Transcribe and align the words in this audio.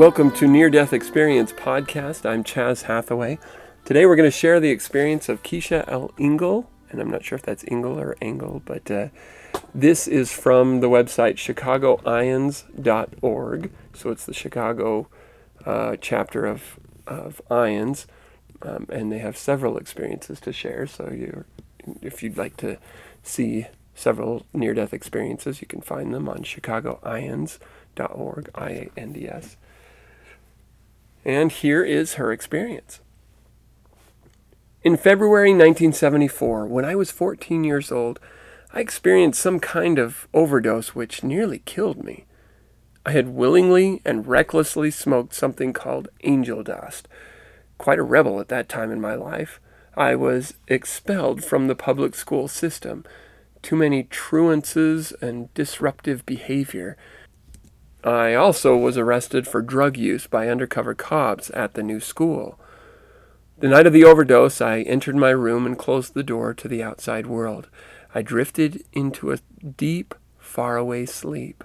Welcome 0.00 0.32
to 0.36 0.48
Near 0.48 0.70
Death 0.70 0.94
Experience 0.94 1.52
Podcast. 1.52 2.24
I'm 2.24 2.42
Chaz 2.42 2.84
Hathaway. 2.84 3.38
Today 3.84 4.06
we're 4.06 4.16
going 4.16 4.26
to 4.26 4.34
share 4.34 4.58
the 4.58 4.70
experience 4.70 5.28
of 5.28 5.42
Kesha 5.42 5.84
L. 5.86 6.10
Engel, 6.18 6.70
and 6.88 7.02
I'm 7.02 7.10
not 7.10 7.22
sure 7.22 7.36
if 7.36 7.42
that's 7.42 7.66
Engel 7.68 8.00
or 8.00 8.16
Engel, 8.22 8.62
but 8.64 8.90
uh, 8.90 9.08
this 9.74 10.08
is 10.08 10.32
from 10.32 10.80
the 10.80 10.88
website 10.88 11.34
chicagoiands.org. 11.34 13.70
So 13.92 14.08
it's 14.08 14.24
the 14.24 14.32
Chicago 14.32 15.06
uh, 15.66 15.96
chapter 16.00 16.46
of, 16.46 16.80
of 17.06 17.42
IANDS, 17.50 18.06
um, 18.62 18.86
and 18.88 19.12
they 19.12 19.18
have 19.18 19.36
several 19.36 19.76
experiences 19.76 20.40
to 20.40 20.50
share. 20.50 20.86
So 20.86 21.10
you, 21.10 21.44
if 22.00 22.22
you'd 22.22 22.38
like 22.38 22.56
to 22.56 22.78
see 23.22 23.66
several 23.94 24.46
near 24.54 24.72
death 24.72 24.94
experiences, 24.94 25.60
you 25.60 25.66
can 25.66 25.82
find 25.82 26.14
them 26.14 26.26
on 26.26 26.38
chicagoiands.org, 26.38 28.50
I 28.54 28.70
A 28.70 28.90
N 28.96 29.12
D 29.12 29.28
S. 29.28 29.58
And 31.24 31.52
here 31.52 31.84
is 31.84 32.14
her 32.14 32.32
experience. 32.32 33.00
In 34.82 34.96
February 34.96 35.50
1974, 35.50 36.66
when 36.66 36.84
I 36.86 36.94
was 36.94 37.10
14 37.10 37.64
years 37.64 37.92
old, 37.92 38.18
I 38.72 38.80
experienced 38.80 39.40
some 39.40 39.60
kind 39.60 39.98
of 39.98 40.26
overdose 40.32 40.94
which 40.94 41.22
nearly 41.22 41.58
killed 41.58 42.02
me. 42.02 42.24
I 43.04 43.12
had 43.12 43.28
willingly 43.28 44.00
and 44.04 44.26
recklessly 44.26 44.90
smoked 44.90 45.34
something 45.34 45.72
called 45.72 46.08
angel 46.22 46.62
dust. 46.62 47.08
Quite 47.76 47.98
a 47.98 48.02
rebel 48.04 48.40
at 48.40 48.48
that 48.48 48.68
time 48.68 48.90
in 48.90 49.00
my 49.00 49.14
life. 49.14 49.60
I 49.96 50.14
was 50.14 50.54
expelled 50.68 51.44
from 51.44 51.66
the 51.66 51.74
public 51.74 52.14
school 52.14 52.48
system. 52.48 53.04
Too 53.62 53.76
many 53.76 54.04
truances 54.04 55.12
and 55.20 55.52
disruptive 55.52 56.24
behavior 56.24 56.96
I 58.02 58.34
also 58.34 58.76
was 58.76 58.96
arrested 58.96 59.46
for 59.46 59.60
drug 59.60 59.96
use 59.96 60.26
by 60.26 60.48
undercover 60.48 60.94
cops 60.94 61.50
at 61.52 61.74
the 61.74 61.82
new 61.82 62.00
school. 62.00 62.58
The 63.58 63.68
night 63.68 63.86
of 63.86 63.92
the 63.92 64.04
overdose, 64.04 64.62
I 64.62 64.80
entered 64.80 65.16
my 65.16 65.30
room 65.30 65.66
and 65.66 65.78
closed 65.78 66.14
the 66.14 66.22
door 66.22 66.54
to 66.54 66.66
the 66.66 66.82
outside 66.82 67.26
world. 67.26 67.68
I 68.14 68.22
drifted 68.22 68.84
into 68.94 69.32
a 69.32 69.38
deep, 69.76 70.14
faraway 70.38 71.04
sleep. 71.04 71.62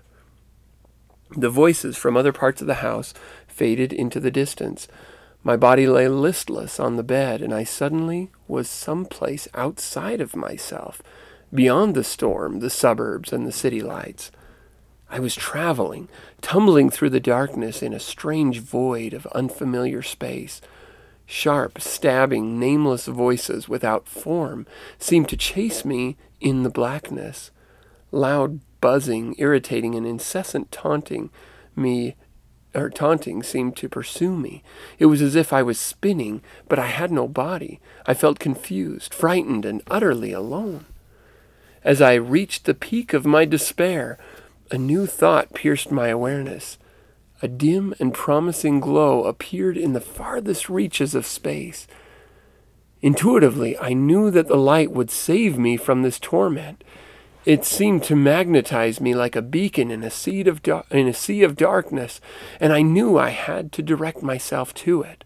The 1.37 1.49
voices 1.49 1.95
from 1.95 2.17
other 2.17 2.33
parts 2.33 2.59
of 2.59 2.67
the 2.67 2.75
house 2.75 3.13
faded 3.47 3.93
into 3.93 4.19
the 4.19 4.29
distance. 4.29 4.89
My 5.41 5.55
body 5.55 5.87
lay 5.87 6.09
listless 6.09 6.79
on 6.79 6.97
the 6.97 7.03
bed, 7.03 7.41
and 7.41 7.53
I 7.53 7.63
suddenly 7.63 8.29
was 8.47 8.67
someplace 8.67 9.47
outside 9.53 10.19
of 10.19 10.35
myself, 10.35 11.01
beyond 11.53 11.95
the 11.95 12.03
storm, 12.03 12.59
the 12.59 12.69
suburbs, 12.69 13.31
and 13.31 13.47
the 13.47 13.53
city 13.53 13.81
lights. 13.81 14.31
I 15.09 15.19
was 15.19 15.35
traveling, 15.35 16.09
tumbling 16.41 16.89
through 16.89 17.11
the 17.11 17.19
darkness 17.19 17.81
in 17.81 17.93
a 17.93 17.99
strange 17.99 18.59
void 18.59 19.13
of 19.13 19.27
unfamiliar 19.27 20.01
space. 20.01 20.61
Sharp, 21.25 21.79
stabbing, 21.79 22.59
nameless 22.59 23.05
voices 23.07 23.67
without 23.69 24.07
form 24.07 24.67
seemed 24.99 25.29
to 25.29 25.37
chase 25.37 25.85
me 25.85 26.17
in 26.39 26.63
the 26.63 26.69
blackness. 26.69 27.51
Loud 28.11 28.59
buzzing, 28.81 29.35
irritating, 29.37 29.95
and 29.95 30.05
incessant 30.05 30.71
taunting 30.71 31.29
me 31.75 32.15
or 32.75 32.89
taunting 32.89 33.41
seemed 33.41 33.75
to 33.77 33.89
pursue 33.89 34.35
me. 34.35 34.61
It 34.99 35.05
was 35.05 35.21
as 35.21 35.35
if 35.35 35.53
I 35.53 35.63
was 35.63 35.79
spinning, 35.79 36.41
but 36.67 36.77
I 36.77 36.87
had 36.87 37.11
no 37.11 37.27
body. 37.27 37.79
I 38.05 38.13
felt 38.13 38.37
confused, 38.37 39.13
frightened, 39.13 39.65
and 39.65 39.81
utterly 39.87 40.33
alone. 40.33 40.85
As 41.83 42.01
I 42.01 42.15
reached 42.15 42.65
the 42.65 42.73
peak 42.73 43.13
of 43.13 43.25
my 43.25 43.45
despair, 43.45 44.17
a 44.71 44.77
new 44.77 45.05
thought 45.05 45.53
pierced 45.53 45.91
my 45.91 46.07
awareness. 46.07 46.77
A 47.41 47.47
dim 47.47 47.93
and 47.99 48.13
promising 48.13 48.79
glow 48.79 49.25
appeared 49.25 49.77
in 49.77 49.93
the 49.93 50.01
farthest 50.01 50.69
reaches 50.69 51.13
of 51.13 51.25
space. 51.25 51.87
Intuitively, 53.01 53.77
I 53.77 53.93
knew 53.93 54.31
that 54.31 54.47
the 54.47 54.57
light 54.57 54.91
would 54.91 55.11
save 55.11 55.59
me 55.59 55.77
from 55.77 56.01
this 56.01 56.19
torment. 56.19 56.83
It 57.45 57.63
seemed 57.63 58.03
to 58.03 58.15
magnetize 58.15 58.99
me 58.99 59.13
like 59.13 59.35
a 59.35 59.41
beacon 59.43 59.91
in 59.91 60.03
a, 60.03 60.09
sea 60.09 60.41
of, 60.47 60.61
in 60.89 61.07
a 61.07 61.13
sea 61.13 61.43
of 61.43 61.55
darkness, 61.55 62.19
and 62.59 62.73
I 62.73 62.81
knew 62.81 63.17
I 63.17 63.29
had 63.29 63.71
to 63.73 63.83
direct 63.83 64.23
myself 64.23 64.73
to 64.75 65.03
it. 65.03 65.23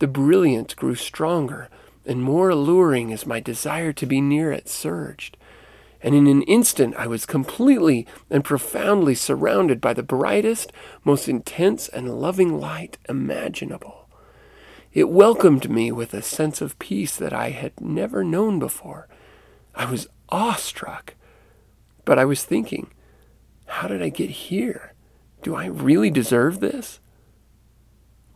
The 0.00 0.08
brilliance 0.08 0.74
grew 0.74 0.94
stronger 0.94 1.70
and 2.04 2.22
more 2.22 2.50
alluring 2.50 3.12
as 3.12 3.26
my 3.26 3.40
desire 3.40 3.92
to 3.94 4.06
be 4.06 4.20
near 4.20 4.52
it 4.52 4.68
surged 4.68 5.36
and 6.02 6.14
in 6.14 6.26
an 6.26 6.42
instant 6.42 6.94
I 6.96 7.06
was 7.06 7.26
completely 7.26 8.06
and 8.30 8.44
profoundly 8.44 9.14
surrounded 9.14 9.80
by 9.80 9.92
the 9.92 10.02
brightest, 10.02 10.72
most 11.04 11.28
intense 11.28 11.88
and 11.88 12.20
loving 12.20 12.58
light 12.58 12.98
imaginable. 13.08 14.08
It 14.92 15.08
welcomed 15.08 15.70
me 15.70 15.92
with 15.92 16.14
a 16.14 16.22
sense 16.22 16.60
of 16.60 16.78
peace 16.78 17.16
that 17.16 17.32
I 17.32 17.50
had 17.50 17.80
never 17.80 18.24
known 18.24 18.58
before. 18.58 19.08
I 19.74 19.88
was 19.88 20.08
awestruck. 20.28 21.14
But 22.04 22.18
I 22.18 22.24
was 22.24 22.44
thinking, 22.44 22.90
how 23.66 23.86
did 23.86 24.02
I 24.02 24.08
get 24.08 24.30
here? 24.30 24.94
Do 25.42 25.54
I 25.54 25.66
really 25.66 26.10
deserve 26.10 26.60
this? 26.60 26.98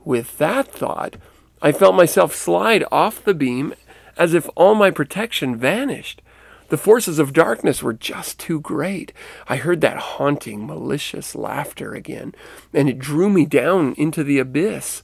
With 0.04 0.38
that 0.38 0.68
thought, 0.68 1.16
I 1.60 1.72
felt 1.72 1.96
myself 1.96 2.34
slide 2.34 2.84
off 2.92 3.24
the 3.24 3.34
beam 3.34 3.74
as 4.16 4.34
if 4.34 4.48
all 4.54 4.74
my 4.74 4.90
protection 4.90 5.56
vanished. 5.56 6.22
The 6.68 6.78
forces 6.78 7.18
of 7.18 7.32
darkness 7.32 7.82
were 7.82 7.92
just 7.92 8.40
too 8.40 8.60
great. 8.60 9.12
I 9.46 9.56
heard 9.56 9.80
that 9.82 9.98
haunting, 9.98 10.66
malicious 10.66 11.34
laughter 11.34 11.94
again, 11.94 12.34
and 12.72 12.88
it 12.88 12.98
drew 12.98 13.28
me 13.28 13.44
down 13.44 13.94
into 13.94 14.24
the 14.24 14.38
abyss. 14.38 15.02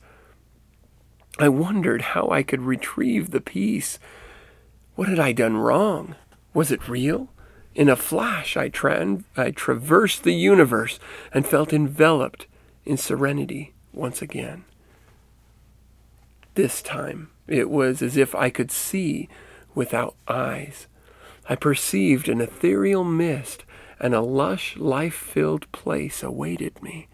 I 1.39 1.49
wondered 1.49 2.03
how 2.03 2.29
I 2.31 2.43
could 2.43 2.63
retrieve 2.63 3.31
the 3.31 3.41
peace. 3.41 3.99
What 4.95 5.09
had 5.09 5.19
I 5.19 5.33
done 5.33 5.57
wrong? 5.57 6.17
Was 6.55 6.73
it 6.73 6.89
real? 6.89 7.29
In 7.75 7.89
a 7.89 7.97
flash, 7.97 8.57
I, 8.57 8.69
tra- 8.69 9.19
I 9.37 9.51
traversed 9.53 10.25
the 10.25 10.35
universe 10.35 10.99
and 11.33 11.47
felt 11.47 11.73
enveloped 11.73 12.47
in 12.85 12.97
serenity 12.97 13.75
once 13.93 14.21
again. 14.21 14.65
This 16.55 16.83
time, 16.83 17.31
it 17.47 17.71
was 17.71 18.03
as 18.03 18.17
if 18.17 18.35
I 18.35 18.51
could 18.51 18.71
see 18.71 19.29
without 19.75 20.17
eyes. 20.27 20.89
I 21.51 21.57
perceived 21.57 22.29
an 22.29 22.41
ethereal 22.41 23.03
mist, 23.03 23.65
and 23.99 24.15
a 24.15 24.21
lush, 24.21 24.77
life 24.77 25.15
filled 25.17 25.71
place 25.73 26.23
awaited 26.23 26.81
me. 26.81 27.09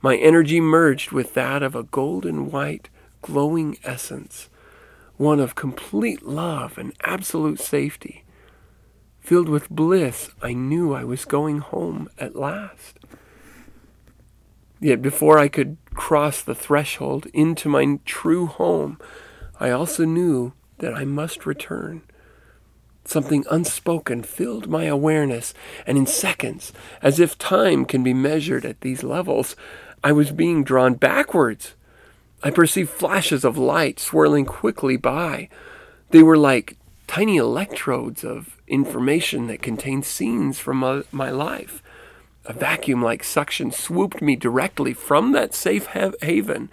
My 0.00 0.16
energy 0.16 0.60
merged 0.60 1.10
with 1.10 1.34
that 1.34 1.64
of 1.64 1.74
a 1.74 1.82
golden 1.82 2.52
white, 2.52 2.88
glowing 3.22 3.76
essence, 3.82 4.48
one 5.16 5.40
of 5.40 5.56
complete 5.56 6.22
love 6.22 6.78
and 6.78 6.92
absolute 7.02 7.58
safety. 7.58 8.22
Filled 9.18 9.48
with 9.48 9.68
bliss, 9.68 10.30
I 10.40 10.52
knew 10.52 10.94
I 10.94 11.02
was 11.02 11.24
going 11.24 11.58
home 11.58 12.08
at 12.18 12.36
last. 12.36 13.00
Yet 14.78 15.02
before 15.02 15.40
I 15.40 15.48
could 15.48 15.76
cross 15.92 16.40
the 16.40 16.54
threshold 16.54 17.26
into 17.34 17.68
my 17.68 17.98
true 18.04 18.46
home, 18.46 19.00
I 19.58 19.70
also 19.70 20.04
knew 20.04 20.52
that 20.78 20.94
I 20.94 21.04
must 21.04 21.46
return 21.46 22.02
Something 23.06 23.44
unspoken 23.48 24.24
filled 24.24 24.68
my 24.68 24.84
awareness, 24.84 25.54
and 25.86 25.96
in 25.96 26.06
seconds, 26.06 26.72
as 27.00 27.20
if 27.20 27.38
time 27.38 27.84
can 27.84 28.02
be 28.02 28.12
measured 28.12 28.64
at 28.64 28.80
these 28.80 29.04
levels, 29.04 29.54
I 30.02 30.10
was 30.10 30.32
being 30.32 30.64
drawn 30.64 30.94
backwards. 30.94 31.74
I 32.42 32.50
perceived 32.50 32.90
flashes 32.90 33.44
of 33.44 33.56
light 33.56 34.00
swirling 34.00 34.44
quickly 34.44 34.96
by. 34.96 35.48
They 36.10 36.22
were 36.22 36.36
like 36.36 36.76
tiny 37.06 37.36
electrodes 37.36 38.24
of 38.24 38.60
information 38.66 39.46
that 39.46 39.62
contained 39.62 40.04
scenes 40.04 40.58
from 40.58 41.04
my, 41.12 41.30
life. 41.30 41.82
A 42.44 42.52
vacuum 42.52 43.02
like 43.02 43.22
suction 43.22 43.70
swooped 43.70 44.20
me 44.20 44.34
directly 44.34 44.92
from 44.92 45.30
that 45.32 45.54
safe 45.54 45.86
haven, 45.86 46.70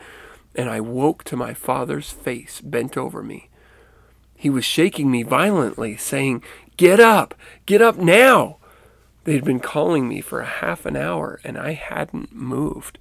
and 0.55 0.69
I 0.69 0.79
woke 0.79 1.23
to 1.25 1.37
my 1.37 1.53
father's 1.53 2.09
face 2.09 2.59
bent 2.59 2.97
over 2.97 3.21
me. 3.21 3.49
He 4.43 4.49
was 4.49 4.65
shaking 4.65 5.09
me 5.09 5.23
violently, 5.23 5.95
saying, 5.95 6.43
Get 6.75 6.99
up! 6.99 7.33
Get 7.65 7.81
up 7.81 7.95
now! 7.95 8.57
They 9.23 9.35
had 9.35 9.45
been 9.45 9.61
calling 9.61 10.05
me 10.05 10.19
for 10.19 10.41
a 10.41 10.45
half 10.45 10.85
an 10.85 10.97
hour, 10.97 11.39
and 11.45 11.57
I 11.57 11.71
hadn't 11.71 12.35
moved. 12.35 12.99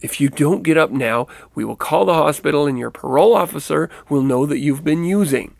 If 0.00 0.20
you 0.20 0.28
don't 0.28 0.62
get 0.62 0.78
up 0.78 0.92
now, 0.92 1.26
we 1.56 1.64
will 1.64 1.74
call 1.74 2.04
the 2.04 2.14
hospital, 2.14 2.68
and 2.68 2.78
your 2.78 2.92
parole 2.92 3.34
officer 3.34 3.90
will 4.08 4.22
know 4.22 4.46
that 4.46 4.60
you've 4.60 4.84
been 4.84 5.02
using. 5.02 5.56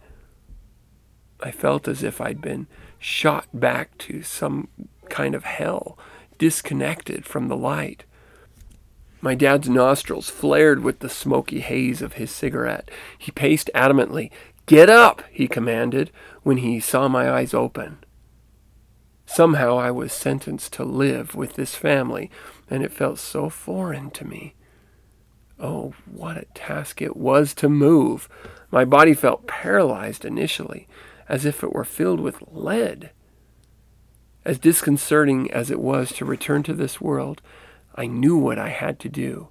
I 1.41 1.51
felt 1.51 1.89
as 1.89 2.05
if 2.05 2.21
I'd 2.21 2.41
been 2.41 2.69
shot 3.01 3.49
back 3.53 3.99
to 4.07 4.23
some 4.23 4.69
kind 5.09 5.35
of 5.35 5.43
hell, 5.43 5.99
disconnected 6.39 7.27
from 7.27 7.49
the 7.49 7.57
light. 7.57 8.05
My 9.25 9.37
dad's 9.37 9.69
nostrils 9.69 10.29
flared 10.29 10.83
with 10.83 10.99
the 10.99 11.09
smoky 11.09 11.61
haze 11.61 12.03
of 12.03 12.15
his 12.15 12.33
cigarette. 12.33 12.91
He 13.17 13.31
paced 13.31 13.71
adamantly, 13.73 14.33
Get 14.67 14.89
up, 14.89 15.23
he 15.31 15.49
commanded 15.49 16.11
when 16.43 16.59
he 16.59 16.81
saw 16.81 17.09
my 17.09 17.31
eyes 17.31 17.53
open. 17.53 17.99
Somehow 19.27 19.79
I 19.79 19.91
was 19.91 20.13
sentenced 20.13 20.73
to 20.75 20.85
live 20.85 21.35
with 21.35 21.55
this 21.55 21.75
family, 21.75 22.31
and 22.69 22.83
it 22.83 22.93
felt 22.93 23.19
so 23.19 23.49
foreign 23.49 24.11
to 24.11 24.27
me. 24.27 24.55
Oh, 25.59 25.95
what 26.07 26.37
a 26.37 26.47
task 26.55 27.01
it 27.01 27.17
was 27.17 27.55
to 27.55 27.69
move! 27.69 28.29
My 28.71 28.85
body 28.85 29.15
felt 29.15 29.47
paralyzed 29.47 30.25
initially, 30.25 30.89
as 31.29 31.45
if 31.45 31.63
it 31.63 31.73
were 31.73 31.85
filled 31.85 32.21
with 32.21 32.43
lead. 32.51 33.11
As 34.45 34.59
disconcerting 34.59 35.51
as 35.51 35.71
it 35.71 35.81
was 35.81 36.13
to 36.13 36.25
return 36.25 36.63
to 36.65 36.75
this 36.75 37.01
world, 37.01 37.41
I 37.95 38.07
knew 38.07 38.37
what 38.37 38.59
I 38.59 38.71
had 38.71 38.99
to 39.01 39.09
do. 39.09 39.49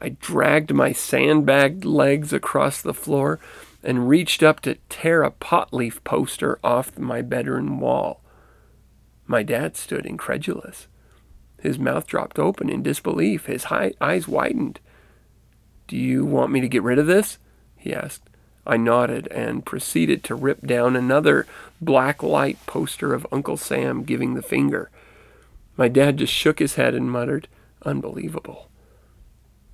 I 0.00 0.10
dragged 0.10 0.72
my 0.72 0.92
sandbagged 0.92 1.84
legs 1.84 2.32
across 2.32 2.80
the 2.80 2.94
floor 2.94 3.40
and 3.82 4.08
reached 4.08 4.42
up 4.42 4.60
to 4.60 4.76
tear 4.88 5.22
a 5.22 5.30
pot 5.30 5.72
leaf 5.72 6.02
poster 6.04 6.58
off 6.62 6.98
my 6.98 7.22
bedroom 7.22 7.80
wall. 7.80 8.20
My 9.26 9.42
dad 9.42 9.76
stood 9.76 10.06
incredulous. 10.06 10.86
His 11.60 11.78
mouth 11.78 12.06
dropped 12.06 12.38
open 12.38 12.70
in 12.70 12.82
disbelief. 12.82 13.46
His 13.46 13.64
high, 13.64 13.92
eyes 14.00 14.28
widened. 14.28 14.80
Do 15.86 15.96
you 15.96 16.24
want 16.24 16.52
me 16.52 16.60
to 16.60 16.68
get 16.68 16.82
rid 16.82 16.98
of 16.98 17.06
this? 17.06 17.38
he 17.76 17.92
asked. 17.92 18.28
I 18.66 18.76
nodded 18.76 19.28
and 19.28 19.64
proceeded 19.64 20.22
to 20.24 20.34
rip 20.34 20.66
down 20.66 20.94
another 20.94 21.46
black 21.80 22.22
light 22.22 22.58
poster 22.66 23.14
of 23.14 23.26
Uncle 23.32 23.56
Sam 23.56 24.02
giving 24.02 24.34
the 24.34 24.42
finger. 24.42 24.90
My 25.76 25.88
dad 25.88 26.18
just 26.18 26.32
shook 26.32 26.58
his 26.58 26.74
head 26.74 26.94
and 26.94 27.10
muttered, 27.10 27.48
Unbelievable. 27.84 28.68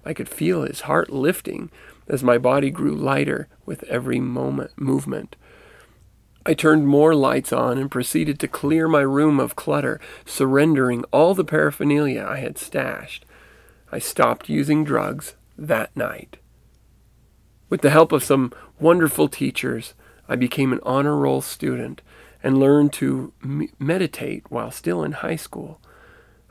I 0.05 0.13
could 0.13 0.29
feel 0.29 0.63
his 0.63 0.83
heart 0.83 1.11
lifting 1.11 1.71
as 2.09 2.23
my 2.23 2.39
body 2.39 2.71
grew 2.71 2.95
lighter 2.95 3.49
with 3.65 3.83
every 3.85 4.21
moment 4.21 4.73
movement. 4.77 5.37
I 6.47 6.53
turned 6.53 6.87
more 6.87 7.15
lights 7.15 7.53
on 7.53 7.79
and 7.79 7.91
proceeded 7.91 8.39
to 8.41 8.49
clear 8.49 8.87
my 8.87 9.01
room 9.01 9.41
of 9.41 9.57
clutter, 9.57 9.99
surrendering 10.27 11.05
all 11.11 11.35
the 11.35 11.45
paraphernalia 11.45 12.27
I 12.29 12.39
had 12.39 12.59
stashed. 12.59 13.25
I 13.91 13.99
stopped 13.99 14.51
using 14.51 14.85
drugs 14.85 15.37
that 15.57 15.97
night. 15.97 16.37
With 17.71 17.81
the 17.81 17.91
help 17.91 18.13
of 18.13 18.23
some 18.23 18.53
wonderful 18.79 19.29
teachers, 19.29 19.95
I 20.29 20.37
became 20.37 20.73
an 20.73 20.81
honor 20.83 21.17
roll 21.17 21.41
student 21.41 22.03
and 22.43 22.59
learned 22.59 22.93
to 22.95 23.33
meditate 23.79 24.51
while 24.51 24.71
still 24.71 25.03
in 25.03 25.13
high 25.13 25.37
school. 25.37 25.81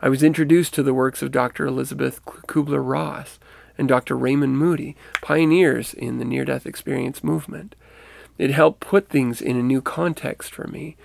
I 0.03 0.09
was 0.09 0.21
introduced 0.21 0.73
to 0.73 0.83
the 0.83 0.93
works 0.93 1.21
of 1.21 1.31
Dr. 1.31 1.65
Elizabeth 1.65 2.25
Kubler 2.25 2.85
Ross 2.85 3.39
and 3.77 3.87
Dr. 3.87 4.17
Raymond 4.17 4.57
Moody, 4.57 4.97
pioneers 5.21 5.93
in 5.93 6.17
the 6.17 6.25
near 6.25 6.43
death 6.43 6.65
experience 6.65 7.23
movement. 7.23 7.73
It 8.37 8.51
helped 8.51 8.81
put 8.81 9.07
things 9.07 9.41
in 9.41 9.55
a 9.55 9.63
new 9.63 9.81
context 9.81 10.53
for 10.53 10.67
me. 10.67 10.97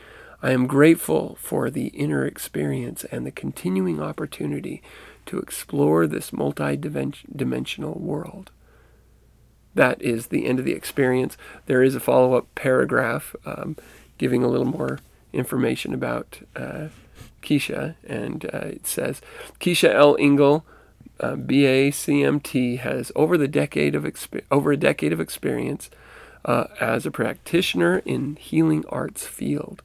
I 0.43 0.51
am 0.51 0.67
grateful 0.67 1.39
for 1.41 1.71
the 1.71 1.87
inner 1.89 2.27
experience 2.27 3.05
and 3.05 3.25
the 3.25 3.31
continuing 3.31 4.03
opportunity 4.03 4.83
to 5.27 5.39
explore 5.39 6.09
this 6.09 6.33
multi-dimensional 6.33 8.01
world. 8.01 8.51
That 9.77 10.03
is 10.03 10.27
the 10.27 10.45
end 10.45 10.59
of 10.59 10.65
the 10.65 10.73
experience. 10.73 11.37
There 11.67 11.85
is 11.85 11.95
a 11.95 12.01
follow-up 12.01 12.53
paragraph 12.57 13.37
um, 13.47 13.77
giving 14.19 14.43
a 14.43 14.49
little 14.49 14.67
more 14.67 14.99
information 15.33 15.95
about 15.95 16.41
uh, 16.57 16.89
Kesha, 17.49 17.95
and 18.07 18.45
uh, 18.53 18.67
it 18.67 18.87
says 18.87 19.23
Kesha 19.59 19.93
L. 19.95 20.17
Engel 20.21 20.67
uh, 21.21 21.35
BA 21.35 21.91
CMT 21.91 22.81
has 22.81 23.11
over 23.17 23.39
the 23.39 23.49
decade 23.49 23.95
of 23.95 24.05
exp- 24.05 24.45
over 24.51 24.71
a 24.71 24.77
decade 24.77 25.13
of 25.15 25.21
experience 25.21 25.89
uh, 26.45 26.67
as 26.79 27.07
a 27.07 27.11
practitioner 27.11 28.03
in 28.05 28.37
healing 28.37 28.85
arts 28.91 29.27
field. 29.27 29.83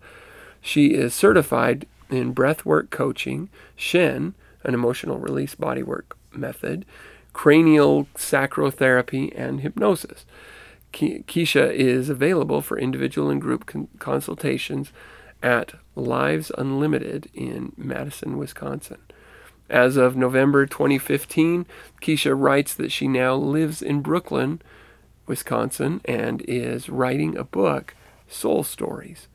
She 0.62 0.88
is 0.88 1.14
certified 1.14 1.88
in 2.10 2.36
breathwork 2.36 2.90
coaching, 2.90 3.50
Shen, 3.78 4.34
an 4.64 4.74
emotional 4.74 5.18
release 5.18 5.56
bodywork 5.56 6.14
method, 6.34 6.86
craniosacral 7.34 8.74
therapy, 8.74 9.34
and 9.36 9.62
hypnosis. 9.62 10.26
Kesha 10.92 11.74
is 11.74 12.10
available 12.10 12.62
for 12.62 12.78
individual 12.78 13.30
and 13.30 13.42
group 13.42 13.66
con- 13.66 13.88
consultations 14.00 14.92
at 15.44 15.74
Lives 15.96 16.52
Unlimited 16.58 17.30
in 17.34 17.74
Madison, 17.78 18.38
Wisconsin. 18.38 18.98
As 19.70 19.98
of 19.98 20.16
November 20.16 20.66
2015, 20.66 21.66
Kesha 22.02 22.34
writes 22.36 22.74
that 22.74 22.92
she 22.92 23.08
now 23.08 23.36
lives 23.36 23.82
in 23.82 24.02
Brooklyn, 24.02 24.62
Wisconsin, 25.28 26.02
and 26.06 26.42
is 26.48 26.90
writing 26.90 27.38
a 27.38 27.44
book, 27.44 27.94
Soul 28.28 28.64
Stories. 28.64 29.28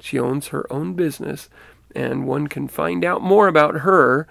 She 0.00 0.18
owns 0.18 0.48
her 0.48 0.70
own 0.72 0.94
business, 0.94 1.48
and 1.94 2.26
one 2.26 2.48
can 2.48 2.68
find 2.68 3.04
out 3.04 3.22
more 3.22 3.48
about 3.48 3.80
her 3.80 4.26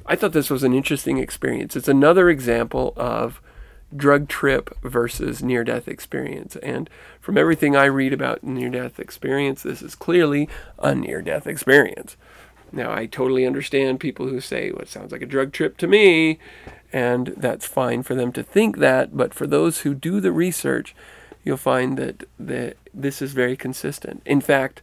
I 0.05 0.15
thought 0.15 0.33
this 0.33 0.49
was 0.49 0.63
an 0.63 0.73
interesting 0.73 1.17
experience. 1.17 1.75
It's 1.75 1.87
another 1.87 2.29
example 2.29 2.93
of 2.95 3.41
drug 3.95 4.27
trip 4.27 4.75
versus 4.83 5.43
near 5.43 5.63
death 5.63 5.87
experience. 5.87 6.55
And 6.57 6.89
from 7.19 7.37
everything 7.37 7.75
I 7.75 7.85
read 7.85 8.13
about 8.13 8.43
near 8.43 8.69
death 8.69 8.99
experience, 8.99 9.63
this 9.63 9.81
is 9.81 9.95
clearly 9.95 10.47
a 10.79 10.95
near 10.95 11.21
death 11.21 11.45
experience. 11.45 12.15
Now, 12.71 12.93
I 12.93 13.05
totally 13.05 13.45
understand 13.45 13.99
people 13.99 14.27
who 14.27 14.39
say, 14.39 14.71
well, 14.71 14.81
it 14.81 14.89
sounds 14.89 15.11
like 15.11 15.21
a 15.21 15.25
drug 15.25 15.51
trip 15.51 15.75
to 15.77 15.87
me, 15.87 16.39
and 16.93 17.33
that's 17.35 17.67
fine 17.67 18.01
for 18.01 18.15
them 18.15 18.31
to 18.31 18.43
think 18.43 18.77
that. 18.77 19.17
But 19.17 19.33
for 19.33 19.45
those 19.45 19.81
who 19.81 19.93
do 19.93 20.21
the 20.21 20.31
research, 20.31 20.95
you'll 21.43 21.57
find 21.57 21.97
that, 21.97 22.23
that 22.39 22.77
this 22.93 23.21
is 23.21 23.33
very 23.33 23.57
consistent. 23.57 24.21
In 24.25 24.39
fact, 24.39 24.81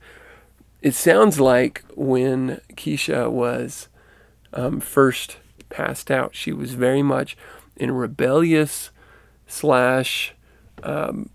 it 0.83 0.95
sounds 0.95 1.41
like 1.41 1.83
when 1.95 2.61
Kesha 2.75 3.31
was 3.31 3.89
um, 4.53 4.81
first 4.81 5.39
passed 5.69 6.11
out, 6.11 6.35
she 6.35 6.53
was 6.53 6.75
very 6.75 7.03
much 7.03 7.37
in 7.77 7.91
rebellious 7.91 8.91
slash 9.47 10.35
um, 10.83 11.31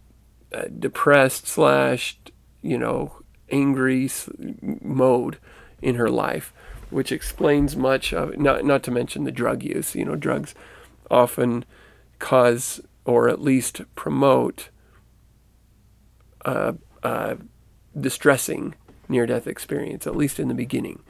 uh, 0.53 0.63
depressed 0.77 1.47
slash 1.47 2.17
you 2.61 2.77
know 2.77 3.21
angry 3.51 4.09
mode 4.81 5.37
in 5.81 5.95
her 5.95 6.09
life, 6.09 6.53
which 6.89 7.11
explains 7.11 7.75
much 7.75 8.13
of. 8.13 8.37
Not 8.37 8.65
not 8.65 8.83
to 8.83 8.91
mention 8.91 9.23
the 9.23 9.31
drug 9.31 9.63
use. 9.63 9.95
You 9.95 10.05
know, 10.05 10.15
drugs 10.15 10.55
often 11.09 11.65
cause 12.19 12.81
or 13.05 13.27
at 13.29 13.41
least 13.41 13.81
promote 13.95 14.69
a, 16.45 16.75
a 17.03 17.37
distressing 17.99 18.75
near-death 19.09 19.45
experience, 19.45 20.07
at 20.07 20.15
least 20.15 20.39
in 20.39 20.47
the 20.47 20.53
beginning. 20.53 21.03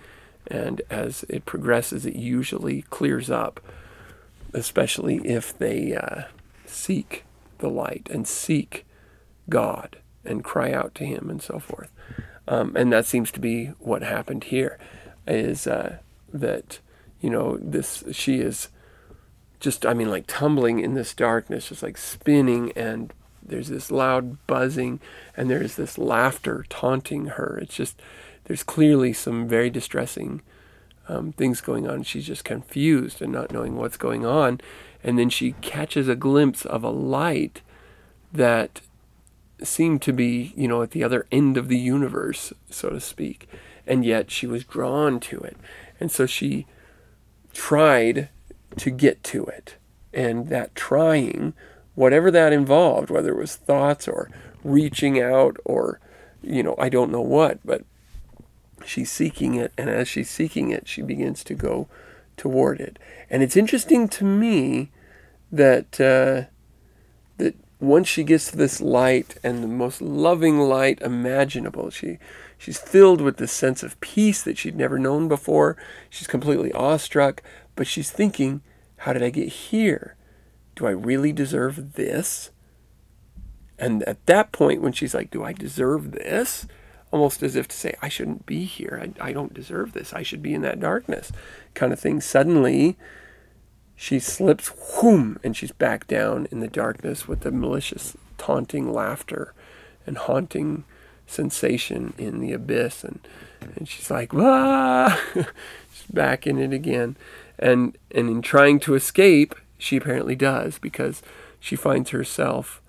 And 0.47 0.81
as 0.89 1.23
it 1.29 1.45
progresses, 1.45 2.05
it 2.05 2.15
usually 2.15 2.83
clears 2.83 3.29
up, 3.29 3.59
especially 4.53 5.17
if 5.25 5.57
they 5.57 5.95
uh, 5.95 6.23
seek 6.65 7.23
the 7.59 7.69
light 7.69 8.09
and 8.11 8.27
seek 8.27 8.85
God 9.49 9.97
and 10.25 10.43
cry 10.43 10.71
out 10.71 10.95
to 10.95 11.05
Him 11.05 11.29
and 11.29 11.41
so 11.41 11.59
forth. 11.59 11.91
Um, 12.47 12.75
and 12.75 12.91
that 12.91 13.05
seems 13.05 13.31
to 13.31 13.39
be 13.39 13.67
what 13.79 14.03
happened 14.03 14.45
here, 14.45 14.77
is 15.25 15.65
uh, 15.65 15.97
that 16.33 16.79
you 17.21 17.29
know 17.29 17.57
this 17.61 18.03
she 18.11 18.39
is 18.39 18.67
just 19.59 19.85
I 19.85 19.93
mean 19.93 20.09
like 20.09 20.27
tumbling 20.27 20.79
in 20.79 20.93
this 20.93 21.13
darkness, 21.13 21.69
just 21.69 21.83
like 21.83 21.97
spinning, 21.97 22.73
and 22.75 23.13
there's 23.41 23.69
this 23.69 23.91
loud 23.91 24.45
buzzing, 24.45 24.99
and 25.37 25.49
there's 25.49 25.75
this 25.75 25.97
laughter 25.97 26.65
taunting 26.69 27.27
her. 27.27 27.59
It's 27.61 27.75
just 27.75 28.01
there's 28.45 28.63
clearly 28.63 29.13
some 29.13 29.47
very 29.47 29.69
distressing 29.69 30.41
um, 31.07 31.31
things 31.33 31.61
going 31.61 31.87
on. 31.87 32.03
She's 32.03 32.27
just 32.27 32.43
confused 32.43 33.21
and 33.21 33.31
not 33.31 33.51
knowing 33.51 33.75
what's 33.75 33.97
going 33.97 34.25
on, 34.25 34.61
and 35.03 35.19
then 35.19 35.29
she 35.29 35.53
catches 35.61 36.07
a 36.07 36.15
glimpse 36.15 36.65
of 36.65 36.83
a 36.83 36.89
light 36.89 37.61
that 38.31 38.81
seemed 39.61 40.01
to 40.01 40.13
be, 40.13 40.53
you 40.55 40.67
know, 40.67 40.81
at 40.81 40.91
the 40.91 41.03
other 41.03 41.25
end 41.31 41.57
of 41.57 41.67
the 41.67 41.77
universe, 41.77 42.53
so 42.69 42.89
to 42.89 42.99
speak. 42.99 43.47
And 43.85 44.05
yet 44.05 44.31
she 44.31 44.47
was 44.47 44.63
drawn 44.63 45.19
to 45.21 45.39
it. 45.39 45.57
And 45.99 46.11
so 46.11 46.25
she 46.25 46.65
tried 47.53 48.29
to 48.77 48.89
get 48.89 49.23
to 49.25 49.45
it. 49.45 49.75
And 50.13 50.49
that 50.49 50.75
trying, 50.75 51.53
whatever 51.95 52.31
that 52.31 52.53
involved, 52.53 53.09
whether 53.09 53.31
it 53.31 53.37
was 53.37 53.55
thoughts 53.55 54.07
or 54.07 54.29
reaching 54.63 55.21
out 55.21 55.57
or, 55.65 55.99
you 56.41 56.63
know, 56.63 56.75
I 56.77 56.89
don't 56.89 57.11
know 57.11 57.21
what, 57.21 57.59
but 57.65 57.83
she's 58.85 59.11
seeking 59.11 59.55
it. 59.55 59.71
And 59.77 59.89
as 59.89 60.07
she's 60.07 60.29
seeking 60.29 60.69
it, 60.71 60.87
she 60.87 61.01
begins 61.01 61.43
to 61.45 61.53
go 61.53 61.87
toward 62.37 62.79
it. 62.79 62.99
And 63.29 63.43
it's 63.43 63.57
interesting 63.57 64.07
to 64.09 64.25
me 64.25 64.91
that 65.51 65.99
uh, 65.99 66.49
that 67.37 67.55
once 67.79 68.07
she 68.07 68.23
gets 68.23 68.51
to 68.51 68.57
this 68.57 68.81
light 68.81 69.37
and 69.43 69.63
the 69.63 69.67
most 69.67 70.01
loving 70.01 70.59
light 70.59 71.01
imaginable, 71.01 71.89
she 71.89 72.17
she's 72.57 72.79
filled 72.79 73.21
with 73.21 73.37
this 73.37 73.51
sense 73.51 73.83
of 73.83 73.99
peace 74.01 74.43
that 74.43 74.57
she'd 74.57 74.75
never 74.75 74.97
known 74.97 75.27
before. 75.27 75.77
She's 76.09 76.27
completely 76.27 76.71
awestruck, 76.73 77.43
but 77.75 77.87
she's 77.87 78.11
thinking, 78.11 78.61
"How 78.97 79.13
did 79.13 79.23
I 79.23 79.29
get 79.29 79.49
here?" 79.49 80.15
do 80.75 80.87
I 80.87 80.91
really 80.91 81.31
deserve 81.31 81.93
this? 81.93 82.51
And 83.77 84.03
at 84.03 84.25
that 84.27 84.51
point, 84.51 84.81
when 84.81 84.93
she's 84.93 85.13
like, 85.13 85.31
do 85.31 85.43
I 85.43 85.53
deserve 85.53 86.11
this? 86.11 86.67
Almost 87.13 87.43
as 87.43 87.55
if 87.55 87.67
to 87.67 87.75
say, 87.75 87.93
I 88.01 88.09
shouldn't 88.09 88.47
be 88.47 88.65
here. 88.65 89.13
I, 89.21 89.29
I 89.29 89.33
don't 89.33 89.53
deserve 89.53 89.93
this. 89.93 90.13
I 90.13 90.23
should 90.23 90.41
be 90.41 90.55
in 90.55 90.63
that 90.63 90.79
darkness 90.79 91.31
kind 91.75 91.93
of 91.93 91.99
thing. 91.99 92.19
Suddenly, 92.21 92.97
she 93.95 94.17
slips, 94.17 94.71
whoom, 94.95 95.39
and 95.43 95.55
she's 95.55 95.71
back 95.71 96.07
down 96.07 96.47
in 96.49 96.59
the 96.59 96.67
darkness 96.67 97.27
with 97.27 97.41
the 97.41 97.51
malicious, 97.51 98.17
taunting 98.39 98.91
laughter 98.91 99.53
and 100.07 100.17
haunting 100.17 100.85
sensation 101.27 102.15
in 102.17 102.39
the 102.39 102.51
abyss. 102.51 103.03
And, 103.03 103.19
and 103.61 103.87
she's 103.87 104.09
like, 104.09 104.33
ah, 104.33 105.21
she's 105.35 106.07
back 106.11 106.47
in 106.47 106.57
it 106.57 106.73
again. 106.73 107.15
And, 107.59 107.95
and 108.09 108.27
in 108.27 108.41
trying 108.41 108.79
to 108.81 108.95
escape, 108.95 109.53
she 109.77 109.97
apparently 109.97 110.35
does 110.35 110.79
because 110.79 111.21
she 111.59 111.75
finds 111.75 112.09
herself 112.09 112.81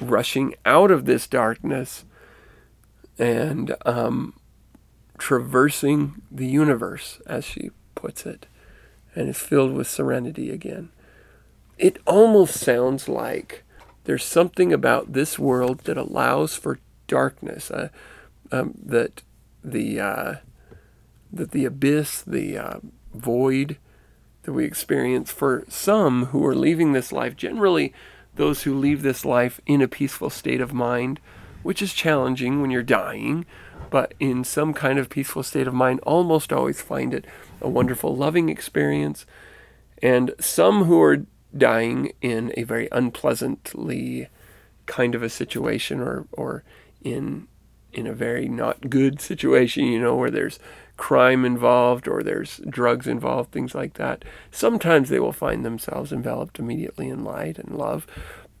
rushing 0.00 0.54
out 0.64 0.90
of 0.90 1.04
this 1.04 1.26
darkness 1.26 2.04
and 3.18 3.76
um, 3.84 4.34
traversing 5.18 6.22
the 6.30 6.46
universe, 6.46 7.20
as 7.26 7.44
she 7.44 7.70
puts 7.94 8.26
it, 8.26 8.46
and 9.14 9.28
is 9.28 9.38
filled 9.38 9.72
with 9.72 9.88
serenity 9.88 10.50
again. 10.50 10.90
It 11.78 11.98
almost 12.06 12.54
sounds 12.54 13.08
like 13.08 13.64
there's 14.04 14.24
something 14.24 14.72
about 14.72 15.12
this 15.12 15.38
world 15.38 15.80
that 15.80 15.96
allows 15.96 16.56
for 16.56 16.78
darkness, 17.06 17.70
uh, 17.70 17.88
um, 18.50 18.74
that 18.84 19.22
the 19.62 20.00
uh, 20.00 20.34
that 21.32 21.52
the 21.52 21.64
abyss, 21.64 22.22
the 22.22 22.58
uh, 22.58 22.78
void 23.14 23.78
that 24.42 24.52
we 24.52 24.64
experience 24.64 25.30
for 25.30 25.64
some 25.68 26.26
who 26.26 26.44
are 26.44 26.54
leaving 26.54 26.92
this 26.92 27.12
life, 27.12 27.36
generally 27.36 27.92
those 28.34 28.62
who 28.62 28.76
leave 28.76 29.02
this 29.02 29.24
life 29.24 29.60
in 29.66 29.80
a 29.80 29.88
peaceful 29.88 30.30
state 30.30 30.60
of 30.60 30.72
mind, 30.72 31.20
which 31.62 31.82
is 31.82 31.92
challenging 31.92 32.60
when 32.60 32.70
you're 32.70 32.82
dying, 32.82 33.46
but 33.90 34.14
in 34.18 34.44
some 34.44 34.72
kind 34.72 34.98
of 34.98 35.10
peaceful 35.10 35.42
state 35.42 35.66
of 35.66 35.74
mind, 35.74 36.00
almost 36.00 36.52
always 36.52 36.80
find 36.80 37.12
it 37.12 37.26
a 37.60 37.68
wonderful, 37.68 38.16
loving 38.16 38.48
experience. 38.48 39.26
And 40.02 40.34
some 40.40 40.84
who 40.84 41.00
are 41.02 41.26
dying 41.56 42.12
in 42.20 42.52
a 42.56 42.62
very 42.64 42.88
unpleasantly 42.90 44.28
kind 44.86 45.14
of 45.14 45.22
a 45.22 45.28
situation 45.28 46.00
or, 46.00 46.26
or 46.32 46.64
in 47.02 47.48
in 47.92 48.06
a 48.06 48.14
very 48.14 48.48
not 48.48 48.88
good 48.88 49.20
situation, 49.20 49.84
you 49.84 50.00
know, 50.00 50.16
where 50.16 50.30
there's 50.30 50.58
crime 50.96 51.44
involved 51.44 52.08
or 52.08 52.22
there's 52.22 52.60
drugs 52.68 53.06
involved, 53.06 53.50
things 53.50 53.74
like 53.74 53.94
that. 53.94 54.24
Sometimes 54.50 55.08
they 55.08 55.20
will 55.20 55.32
find 55.32 55.64
themselves 55.64 56.12
enveloped 56.12 56.58
immediately 56.58 57.08
in 57.08 57.24
light 57.24 57.58
and 57.58 57.76
love, 57.76 58.06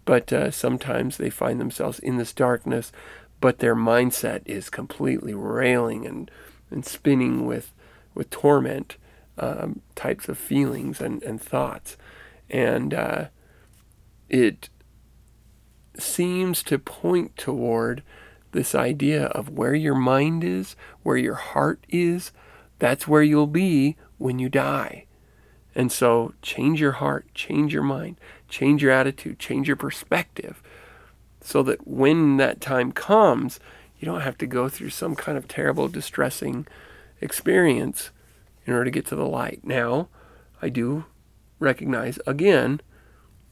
but 0.04 0.32
uh, 0.32 0.50
sometimes 0.50 1.16
they 1.16 1.30
find 1.30 1.60
themselves 1.60 1.98
in 1.98 2.16
this 2.16 2.32
darkness, 2.32 2.92
but 3.40 3.58
their 3.58 3.76
mindset 3.76 4.42
is 4.46 4.70
completely 4.70 5.34
railing 5.34 6.06
and, 6.06 6.30
and 6.70 6.84
spinning 6.84 7.46
with, 7.46 7.72
with 8.14 8.30
torment 8.30 8.96
um, 9.38 9.80
types 9.94 10.28
of 10.28 10.38
feelings 10.38 11.00
and, 11.00 11.22
and 11.22 11.40
thoughts. 11.40 11.96
And 12.50 12.92
uh, 12.92 13.26
it 14.28 14.68
seems 15.98 16.62
to 16.64 16.78
point 16.78 17.36
toward 17.36 18.02
this 18.52 18.74
idea 18.74 19.26
of 19.26 19.50
where 19.50 19.74
your 19.74 19.94
mind 19.94 20.44
is, 20.44 20.76
where 21.02 21.16
your 21.16 21.34
heart 21.34 21.84
is, 21.88 22.32
that's 22.78 23.08
where 23.08 23.22
you'll 23.22 23.46
be 23.46 23.96
when 24.18 24.38
you 24.38 24.48
die. 24.48 25.06
And 25.74 25.90
so 25.90 26.34
change 26.42 26.80
your 26.80 26.92
heart, 26.92 27.26
change 27.34 27.72
your 27.72 27.82
mind, 27.82 28.16
change 28.52 28.82
your 28.82 28.92
attitude, 28.92 29.38
change 29.38 29.66
your 29.66 29.76
perspective 29.76 30.62
so 31.40 31.62
that 31.62 31.88
when 31.88 32.36
that 32.36 32.60
time 32.60 32.92
comes, 32.92 33.58
you 33.98 34.04
don't 34.04 34.20
have 34.20 34.36
to 34.38 34.46
go 34.46 34.68
through 34.68 34.90
some 34.90 35.16
kind 35.16 35.38
of 35.38 35.48
terrible, 35.48 35.88
distressing 35.88 36.66
experience 37.20 38.10
in 38.66 38.74
order 38.74 38.84
to 38.84 38.90
get 38.90 39.06
to 39.06 39.16
the 39.16 39.26
light. 39.26 39.60
Now, 39.64 40.08
I 40.60 40.68
do 40.68 41.06
recognize 41.58 42.20
again 42.26 42.80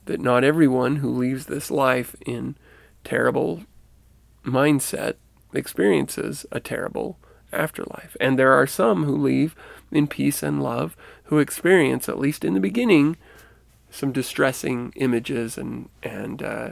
that 0.04 0.20
not 0.20 0.44
everyone 0.44 0.96
who 0.96 1.10
leaves 1.10 1.46
this 1.46 1.70
life 1.70 2.14
in 2.26 2.56
terrible 3.02 3.62
mindset 4.44 5.14
experiences 5.54 6.44
a 6.52 6.60
terrible 6.60 7.18
afterlife. 7.52 8.16
And 8.20 8.38
there 8.38 8.52
are 8.52 8.66
some 8.66 9.04
who 9.04 9.16
leave 9.16 9.56
in 9.90 10.06
peace 10.06 10.42
and 10.42 10.62
love 10.62 10.94
who 11.24 11.38
experience, 11.38 12.08
at 12.08 12.18
least 12.18 12.44
in 12.44 12.54
the 12.54 12.60
beginning, 12.60 13.16
some 13.90 14.12
distressing 14.12 14.92
images 14.96 15.58
and 15.58 15.88
and 16.02 16.42
uh, 16.42 16.70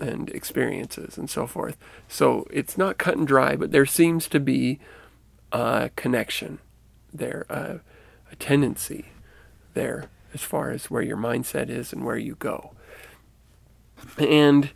and 0.00 0.30
experiences 0.30 1.16
and 1.16 1.28
so 1.28 1.46
forth. 1.46 1.76
So 2.08 2.46
it's 2.50 2.76
not 2.76 2.98
cut 2.98 3.16
and 3.16 3.26
dry, 3.26 3.56
but 3.56 3.72
there 3.72 3.86
seems 3.86 4.28
to 4.28 4.40
be 4.40 4.78
a 5.52 5.90
connection 5.96 6.58
there, 7.12 7.46
uh, 7.48 7.78
a 8.30 8.36
tendency 8.36 9.06
there 9.74 10.08
as 10.34 10.42
far 10.42 10.70
as 10.70 10.90
where 10.90 11.02
your 11.02 11.16
mindset 11.16 11.68
is 11.68 11.92
and 11.92 12.04
where 12.04 12.18
you 12.18 12.36
go. 12.38 12.72
And 14.18 14.70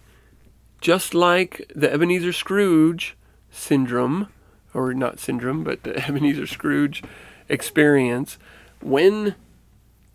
just 0.81 1.13
like 1.13 1.71
the 1.75 1.93
Ebenezer 1.93 2.33
Scrooge 2.33 3.17
syndrome, 3.51 4.29
or 4.73 4.95
not 4.95 5.19
syndrome, 5.19 5.65
but 5.65 5.83
the 5.83 5.97
Ebenezer 6.09 6.47
Scrooge 6.47 7.03
experience, 7.49 8.39
when 8.81 9.35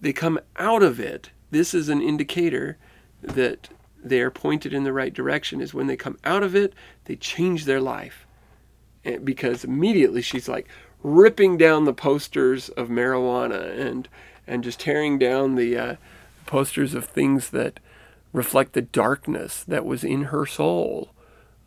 they 0.02 0.14
come 0.14 0.40
out 0.58 0.82
of 0.82 1.00
it, 1.00 1.30
this 1.56 1.74
is 1.74 1.90
an 1.90 2.02
indicator 2.02 2.78
that 3.22 3.70
they're 4.04 4.30
pointed 4.32 4.74
in 4.74 4.84
the 4.84 4.94
right 4.94 5.14
direction. 5.14 5.62
Is 5.62 5.74
when 5.74 5.88
they 5.88 5.96
come 5.96 6.18
out 6.24 6.44
of 6.44 6.56
it, 6.56 6.74
they 7.06 7.16
change 7.16 7.66
their 7.66 7.82
life. 7.82 8.28
And 9.04 9.24
because 9.24 9.64
immediately 9.64 10.22
she's 10.22 10.50
like 10.50 10.68
ripping 11.02 11.58
down 11.58 11.86
the 11.86 11.94
posters 11.94 12.70
of 12.70 12.90
marijuana 12.90 13.80
and 13.80 14.08
and 14.48 14.64
just 14.64 14.80
tearing 14.80 15.18
down 15.18 15.56
the 15.56 15.78
uh, 15.78 15.96
posters 16.46 16.94
of 16.94 17.06
things 17.06 17.50
that 17.50 17.80
reflect 18.34 18.74
the 18.74 18.82
darkness 18.82 19.64
that 19.64 19.86
was 19.86 20.04
in 20.04 20.26
her 20.26 20.46
soul 20.46 21.10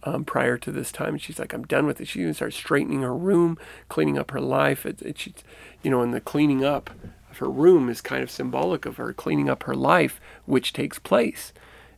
um, 0.05 0.25
prior 0.25 0.59
to 0.59 0.71
this 0.71 0.93
time. 0.93 1.15
And 1.15 1.23
she's 1.23 1.39
like, 1.39 1.53
I'm 1.53 1.65
done 1.65 1.87
with 1.87 2.01
it. 2.01 2.09
She 2.09 2.21
even 2.21 2.35
starts 2.35 2.57
straightening 2.57 3.03
her 3.03 3.17
room, 3.17 3.59
cleaning 3.89 4.19
up 4.19 4.31
her 4.31 4.41
life. 4.41 4.87
It, 4.87 5.03
it, 5.03 5.19
she's, 5.19 5.35
you 5.83 5.91
know, 5.91 6.03
and 6.03 6.15
the 6.15 6.21
cleaning 6.21 6.65
up 6.65 6.91
her 7.37 7.51
room 7.51 7.89
is 7.89 8.01
kind 8.01 8.23
of 8.23 8.31
symbolic 8.31 8.87
of 8.87 8.97
her 8.97 9.13
cleaning 9.13 9.49
up 9.49 9.65
her 9.65 9.75
life, 9.75 10.21
which 10.47 10.73
takes 10.73 10.99
place. 10.99 11.53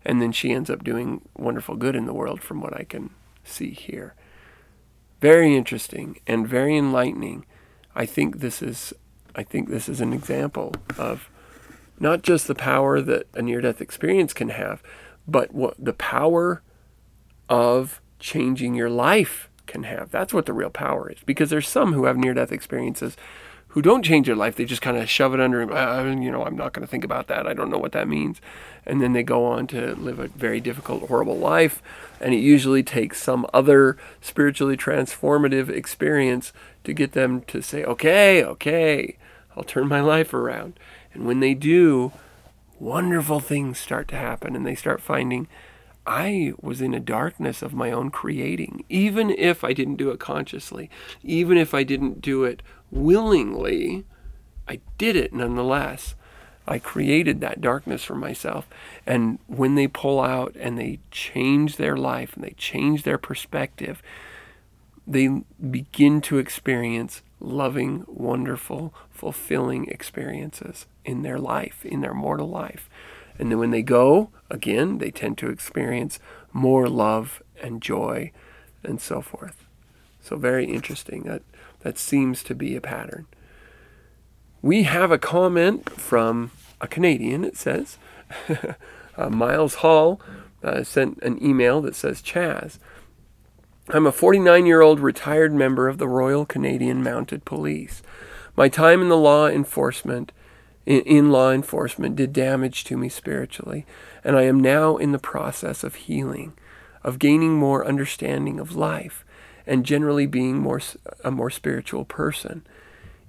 And 0.05 0.21
then 0.21 0.33
she 0.33 0.53
ends 0.53 0.71
up 0.71 0.85
doing 0.85 1.23
wonderful 1.37 1.77
good 1.77 1.95
in 1.95 2.07
the 2.07 2.15
world 2.15 2.41
from 2.43 2.61
what 2.61 2.79
I 2.79 2.85
can 2.85 3.11
see 3.45 3.71
here. 3.71 4.15
Very 5.21 5.57
interesting 5.57 6.19
and 6.27 6.49
very 6.49 6.77
enlightening. 6.77 7.45
I 7.95 8.07
think 8.07 8.41
this 8.41 8.63
is 8.63 8.93
I 9.35 9.43
think 9.45 9.69
this 9.69 9.89
is 9.89 10.01
an 10.01 10.13
example 10.13 10.75
of 10.99 11.31
not 12.01 12.23
just 12.23 12.49
the 12.49 12.55
power 12.55 13.01
that 13.01 13.29
a 13.35 13.43
near 13.43 13.61
death 13.61 13.81
experience 13.81 14.33
can 14.33 14.49
have, 14.49 14.83
but 15.29 15.55
what 15.55 15.75
the 15.79 15.93
power 15.93 16.63
of 17.49 18.01
changing 18.19 18.75
your 18.75 18.91
life 18.91 19.49
can 19.67 19.85
have. 19.85 20.11
That's 20.11 20.35
what 20.35 20.47
the 20.47 20.53
real 20.53 20.71
power 20.71 21.11
is. 21.11 21.19
Because 21.25 21.51
there's 21.51 21.69
some 21.69 21.93
who 21.93 22.05
have 22.07 22.17
near 22.17 22.35
death 22.35 22.51
experiences 22.51 23.17
who 23.71 23.83
don't 23.83 24.05
change 24.05 24.27
their 24.27 24.37
life. 24.37 24.57
They 24.57 24.65
just 24.65 24.83
kind 24.83 24.97
of 24.97 25.09
shove 25.09 25.33
it 25.33 25.41
under, 25.41 25.73
uh, 25.73 26.05
you 26.05 26.31
know, 26.31 26.45
I'm 26.45 26.57
not 26.57 26.73
going 26.73 26.85
to 26.85 26.91
think 26.91 27.05
about 27.05 27.29
that. 27.29 27.47
I 27.47 27.55
don't 27.55 27.71
know 27.71 27.79
what 27.79 27.93
that 27.93 28.09
means. 28.09 28.41
And 28.85 29.01
then 29.01 29.13
they 29.13 29.23
go 29.23 29.45
on 29.47 29.69
to 29.69 29.95
live 29.95 30.19
a 30.19 30.27
very 30.29 30.61
difficult, 30.61 31.07
horrible 31.09 31.39
life. 31.39 31.81
And 32.21 32.35
it 32.35 32.39
usually 32.39 32.83
takes 32.83 33.23
some 33.23 33.47
other 33.55 33.97
spiritually 34.21 34.77
transformative 34.77 35.69
experience 35.69 36.53
to 36.83 36.93
get 36.93 37.13
them 37.13 37.43
to 37.43 37.63
say, 37.63 37.85
okay, 37.85 38.43
okay, 38.43 39.17
I'll 39.57 39.63
turn 39.63 39.87
my 39.87 40.01
life 40.01 40.35
around. 40.35 40.79
And 41.15 41.25
when 41.25 41.39
they 41.39 41.55
do, 41.55 42.13
wonderful 42.81 43.39
things 43.39 43.79
start 43.79 44.09
to 44.09 44.17
happen 44.17 44.57
and 44.57 44.67
they 44.67 44.75
start 44.75 45.01
finding 45.01 45.47
I 46.07 46.55
was 46.61 46.81
in 46.81 46.95
a 46.95 46.99
darkness 46.99 47.63
of 47.63 47.75
my 47.75 47.93
own 47.93 48.11
creating, 48.11 48.85
even 48.89 49.31
if 49.31 49.63
I 49.63 49.73
didn't 49.73 49.97
do 49.97 50.11
it 50.11 50.19
consciously, 50.19 50.91
even 51.23 51.59
if 51.59 51.75
I 51.75 51.83
didn't 51.85 52.21
do 52.23 52.43
it 52.43 52.63
willingly, 52.91 54.05
I 54.69 54.81
did 54.99 55.17
it 55.17 55.33
nonetheless. 55.33 56.15
I 56.67 56.79
created 56.79 57.41
that 57.41 57.61
darkness 57.61 58.05
for 58.05 58.15
myself. 58.15 58.69
And 59.07 59.39
when 59.47 59.75
they 59.75 59.89
pull 59.89 60.21
out 60.21 60.55
and 60.57 60.79
they 60.79 61.01
change 61.11 61.77
their 61.77 61.97
life 61.97 62.35
and 62.35 62.45
they 62.45 62.55
change 62.57 63.03
their 63.03 63.19
perspective, 63.19 64.03
they 65.07 65.43
begin 65.71 66.21
to 66.23 66.39
experience 66.39 67.23
loving, 67.41 68.05
wonderful, 68.07 68.95
fulfilling 69.11 69.87
experiences 69.87 70.87
in 71.05 71.23
their 71.23 71.39
life, 71.39 71.85
in 71.85 72.01
their 72.01 72.15
mortal 72.15 72.49
life. 72.49 72.89
And 73.39 73.51
then 73.51 73.59
when 73.59 73.71
they 73.71 73.83
go, 73.83 74.31
again, 74.51 74.99
they 74.99 75.11
tend 75.11 75.39
to 75.39 75.49
experience 75.49 76.21
more 76.53 76.89
love 76.89 77.43
and 77.63 77.83
joy 77.83 78.33
and 78.85 79.01
so 79.01 79.21
forth. 79.21 79.67
So 80.21 80.37
very 80.37 80.67
interesting. 80.67 81.23
That 81.23 81.43
that 81.81 81.99
seems 81.99 82.43
to 82.45 82.55
be 82.55 82.77
a 82.77 82.81
pattern. 82.81 83.27
We 84.63 84.83
have 84.85 85.11
a 85.11 85.19
comment 85.19 85.91
from 85.91 86.51
a 86.81 86.87
Canadian, 86.87 87.45
it 87.45 87.57
says. 87.57 87.99
uh, 89.17 89.31
Miles 89.31 89.77
Hall 89.77 90.21
uh, 90.63 90.85
sent 90.85 91.23
an 91.23 91.43
email 91.43 91.81
that 91.83 91.95
says, 91.95 92.23
Chaz, 92.23 92.79
I'm 93.89 94.07
a 94.07 94.13
49 94.13 94.67
year 94.67 94.83
old 94.83 95.01
retired 95.01 95.53
member 95.53 95.89
of 95.89 95.99
the 95.99 96.09
Royal 96.09 96.45
Canadian 96.45 97.03
Mounted 97.03 97.45
Police. 97.45 98.03
My 98.57 98.69
time 98.69 99.01
in 99.01 99.09
the 99.09 99.17
law 99.17 99.49
enforcement 99.49 100.33
in, 100.87 101.01
in 101.03 101.31
law 101.31 101.51
enforcement 101.51 102.17
did 102.17 102.33
damage 102.33 102.85
to 102.85 102.97
me 102.97 103.09
spiritually, 103.09 103.87
and 104.25 104.37
I 104.37 104.43
am 104.43 104.61
now 104.61 104.97
in 104.97 105.13
the 105.13 105.19
process 105.19 105.85
of 105.85 105.95
healing, 105.95 106.55
of 107.03 107.19
gaining 107.19 107.55
more 107.55 107.87
understanding 107.87 108.59
of 108.59 108.77
life, 108.77 109.25
and 109.71 109.87
generally 109.87 110.27
being 110.27 110.59
more 110.59 110.81
a 111.23 111.31
more 111.31 111.49
spiritual 111.49 112.05
person. 112.05 112.67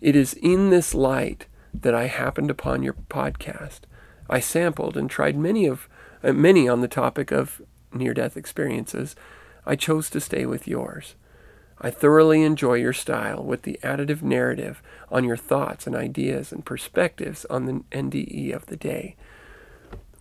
It 0.02 0.16
is 0.16 0.34
in 0.34 0.72
this 0.72 0.96
light 0.96 1.46
that 1.72 1.94
I 1.94 2.08
happened 2.08 2.50
upon 2.50 2.82
your 2.82 2.96
podcast. 3.10 3.82
I 4.28 4.40
sampled 4.40 4.98
and 4.98 5.08
tried 5.08 5.38
many 5.38 5.68
of 5.68 5.88
uh, 6.24 6.34
many 6.34 6.68
on 6.68 6.82
the 6.82 6.88
topic 6.88 7.32
of 7.32 7.62
near-death 7.94 8.36
experiences. 8.36 9.16
I 9.68 9.76
chose 9.76 10.10
to 10.10 10.20
stay 10.20 10.48
with 10.48 10.68
yours. 10.68 11.14
I 11.80 11.92
thoroughly 11.92 12.42
enjoy 12.42 12.76
your 12.76 12.94
style 12.94 13.44
with 13.44 13.62
the 13.62 13.80
additive 13.84 14.24
narrative 14.24 14.82
on 15.12 15.24
your 15.24 15.38
thoughts 15.38 15.86
and 15.86 15.96
ideas 15.96 16.52
and 16.52 16.66
perspectives 16.66 17.46
on 17.52 17.66
the 17.66 17.84
NDE 17.92 18.52
of 18.52 18.66
the 18.66 18.78
day. 18.78 19.16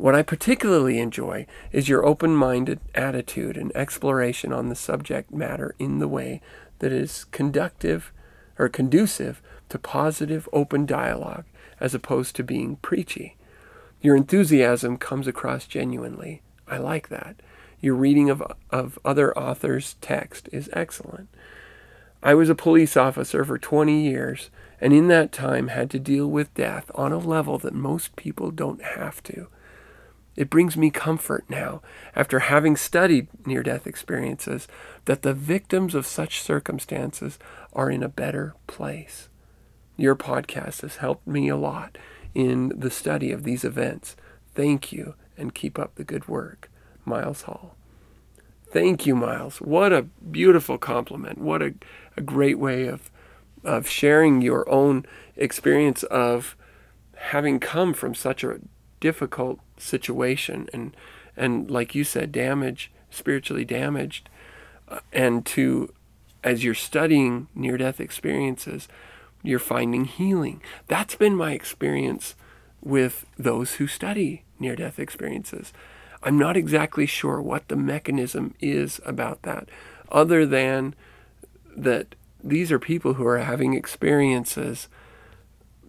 What 0.01 0.15
I 0.15 0.23
particularly 0.23 0.99
enjoy 0.99 1.45
is 1.73 1.91
your 1.91 2.07
open 2.07 2.35
minded 2.35 2.81
attitude 2.95 3.59
and 3.59 3.71
exploration 3.77 4.51
on 4.51 4.71
the 4.71 4.75
subject 4.75 5.31
matter 5.31 5.75
in 5.79 5.99
the 5.99 6.09
way 6.09 6.41
that 6.79 6.91
is 6.91 7.25
conductive 7.25 8.11
or 8.59 8.71
conducive 8.71 9.43
to 9.69 9.79
positive 9.79 10.49
open 10.55 10.87
dialogue 10.87 11.45
as 11.81 11.95
opposed 11.95 12.35
to 12.37 12.43
being 12.43 12.77
preachy. 12.77 13.37
Your 14.01 14.17
enthusiasm 14.17 14.97
comes 14.97 15.27
across 15.27 15.67
genuinely. 15.67 16.41
I 16.67 16.79
like 16.79 17.11
that. 17.11 17.37
Your 17.83 17.95
reading 17.95 18.31
of, 18.31 18.43
of 18.71 18.99
other 19.05 19.37
authors' 19.37 19.97
text 20.01 20.49
is 20.51 20.71
excellent. 20.73 21.29
I 22.23 22.33
was 22.33 22.49
a 22.49 22.55
police 22.55 22.97
officer 22.97 23.45
for 23.45 23.59
20 23.59 24.03
years, 24.03 24.49
and 24.81 24.95
in 24.95 25.09
that 25.09 25.31
time 25.31 25.69
had 25.69 25.91
to 25.91 25.99
deal 25.99 26.27
with 26.27 26.55
death 26.55 26.91
on 26.95 27.13
a 27.13 27.19
level 27.19 27.59
that 27.59 27.75
most 27.75 28.17
people 28.17 28.51
don't 28.51 28.83
have 28.83 29.23
to. 29.25 29.49
It 30.41 30.49
brings 30.49 30.75
me 30.75 30.91
comfort 30.91 31.45
now, 31.51 31.83
after 32.17 32.39
having 32.39 32.75
studied 32.75 33.29
near 33.45 33.63
death 33.63 33.87
experiences, 33.87 34.67
that 35.05 35.21
the 35.21 35.35
victims 35.35 35.95
of 35.95 36.07
such 36.07 36.41
circumstances 36.41 37.39
are 37.75 37.91
in 37.91 38.03
a 38.03 38.09
better 38.09 38.55
place. 38.67 39.29
Your 39.99 40.17
podcast 40.17 40.81
has 40.81 40.97
helped 40.97 41.27
me 41.27 41.51
a 41.51 41.59
lot 41.59 41.99
in 42.35 42.73
the 42.75 42.91
study 42.91 43.33
of 43.33 43.43
these 43.43 43.65
events. 43.65 44.17
Thank 44.55 44.93
you, 44.93 45.13
and 45.37 45.55
keep 45.55 45.79
up 45.79 45.97
the 45.97 46.05
good 46.05 46.27
work. 46.27 46.71
Miles 47.05 47.43
Hall. 47.43 47.77
Thank 48.73 49.05
you, 49.05 49.15
Miles. 49.15 49.61
What 49.61 49.93
a 49.93 50.05
beautiful 50.05 50.79
compliment. 50.79 51.37
What 51.37 51.61
a, 51.61 51.75
a 52.17 52.23
great 52.23 52.59
way 52.59 52.87
of, 52.87 53.11
of 53.63 53.91
sharing 53.91 54.41
your 54.41 54.67
own 54.71 55.05
experience 55.37 56.03
of 56.05 56.57
having 57.17 57.61
come 57.61 57.93
from 57.93 58.15
such 58.15 58.43
a 58.43 58.61
difficult 59.01 59.59
situation 59.79 60.69
and, 60.73 60.95
and 61.37 61.71
like 61.71 61.95
you 61.95 62.05
said, 62.05 62.33
damage, 62.33 62.91
spiritually 63.11 63.65
damaged, 63.65 64.29
uh, 64.89 65.01
and 65.13 65.45
to, 65.47 65.93
as 66.45 66.65
you're 66.65 66.75
studying 66.75 67.49
near 67.55 67.77
death 67.77 68.01
experiences, 68.01 68.89
you're 69.43 69.59
finding 69.59 70.05
healing. 70.05 70.61
That's 70.87 71.15
been 71.15 71.35
my 71.35 71.53
experience 71.53 72.35
with 72.83 73.27
those 73.39 73.75
who 73.75 73.87
study 73.87 74.45
near 74.59 74.77
death 74.77 74.99
experiences. 74.99 75.73
I'm 76.23 76.39
not 76.39 76.57
exactly 76.57 77.07
sure 77.07 77.41
what 77.41 77.69
the 77.69 77.77
mechanism 77.77 78.55
is 78.61 79.01
about 79.07 79.43
that, 79.43 79.69
other 80.11 80.45
than 80.45 80.95
that 81.77 82.15
these 82.43 82.71
are 82.71 82.79
people 82.79 83.15
who 83.15 83.27
are 83.27 83.39
having 83.39 83.75
experiences 83.75 84.89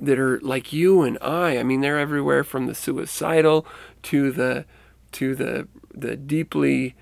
that 0.01 0.19
are 0.19 0.39
like 0.41 0.73
you 0.73 1.03
and 1.03 1.17
I. 1.21 1.57
I 1.57 1.63
mean, 1.63 1.81
they're 1.81 1.99
everywhere 1.99 2.43
from 2.43 2.65
the 2.65 2.75
suicidal 2.75 3.65
to 4.03 4.31
the 4.31 4.65
to 5.13 5.35
the 5.35 5.67
the 5.93 6.17
deeply 6.17 6.95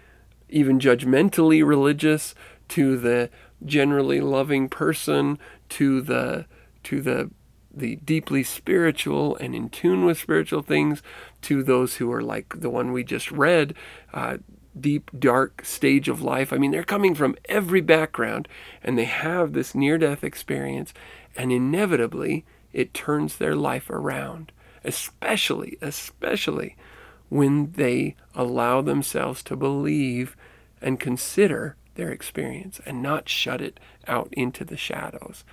even 0.49 0.79
judgmentally 0.79 1.65
religious 1.65 2.35
to 2.69 2.97
the 2.97 3.29
generally 3.65 4.19
loving 4.19 4.67
person 4.67 5.39
to 5.69 6.01
the 6.01 6.45
to 6.83 7.01
the 7.01 7.31
the 7.71 7.95
deeply 7.97 8.43
spiritual 8.43 9.35
and 9.37 9.55
in 9.55 9.69
tune 9.69 10.05
with 10.05 10.17
spiritual 10.17 10.61
things 10.61 11.01
to 11.41 11.63
those 11.63 11.95
who 11.95 12.11
are 12.11 12.23
like 12.23 12.59
the 12.59 12.69
one 12.69 12.91
we 12.91 13.03
just 13.03 13.31
read, 13.31 13.75
uh, 14.13 14.37
deep, 14.79 15.11
dark 15.17 15.63
stage 15.63 16.09
of 16.09 16.21
life. 16.21 16.51
I 16.51 16.57
mean, 16.57 16.71
they're 16.71 16.83
coming 16.83 17.13
from 17.13 17.35
every 17.47 17.81
background 17.81 18.47
and 18.83 18.97
they 18.97 19.05
have 19.05 19.53
this 19.53 19.75
near 19.75 19.97
death 19.97 20.23
experience, 20.23 20.93
and 21.35 21.51
inevitably 21.51 22.43
it 22.73 22.93
turns 22.93 23.37
their 23.37 23.55
life 23.55 23.89
around, 23.89 24.51
especially, 24.83 25.77
especially 25.81 26.75
when 27.29 27.71
they 27.73 28.15
allow 28.33 28.81
themselves 28.81 29.43
to 29.43 29.55
believe 29.55 30.35
and 30.81 30.99
consider 30.99 31.75
their 31.95 32.11
experience 32.11 32.79
and 32.85 33.01
not 33.01 33.29
shut 33.29 33.61
it 33.61 33.79
out 34.07 34.29
into 34.31 34.63
the 34.63 34.77
shadows. 34.77 35.43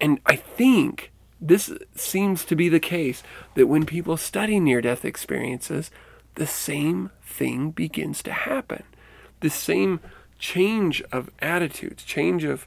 And 0.00 0.20
I 0.26 0.36
think 0.36 1.12
this 1.40 1.72
seems 1.94 2.44
to 2.46 2.56
be 2.56 2.68
the 2.68 2.80
case 2.80 3.22
that 3.54 3.66
when 3.66 3.86
people 3.86 4.16
study 4.16 4.58
near 4.60 4.80
death 4.80 5.04
experiences, 5.04 5.90
the 6.34 6.46
same 6.46 7.10
thing 7.22 7.70
begins 7.70 8.22
to 8.24 8.32
happen. 8.32 8.82
The 9.40 9.50
same 9.50 10.00
change 10.38 11.02
of 11.12 11.30
attitudes, 11.40 12.04
change 12.04 12.44
of 12.44 12.66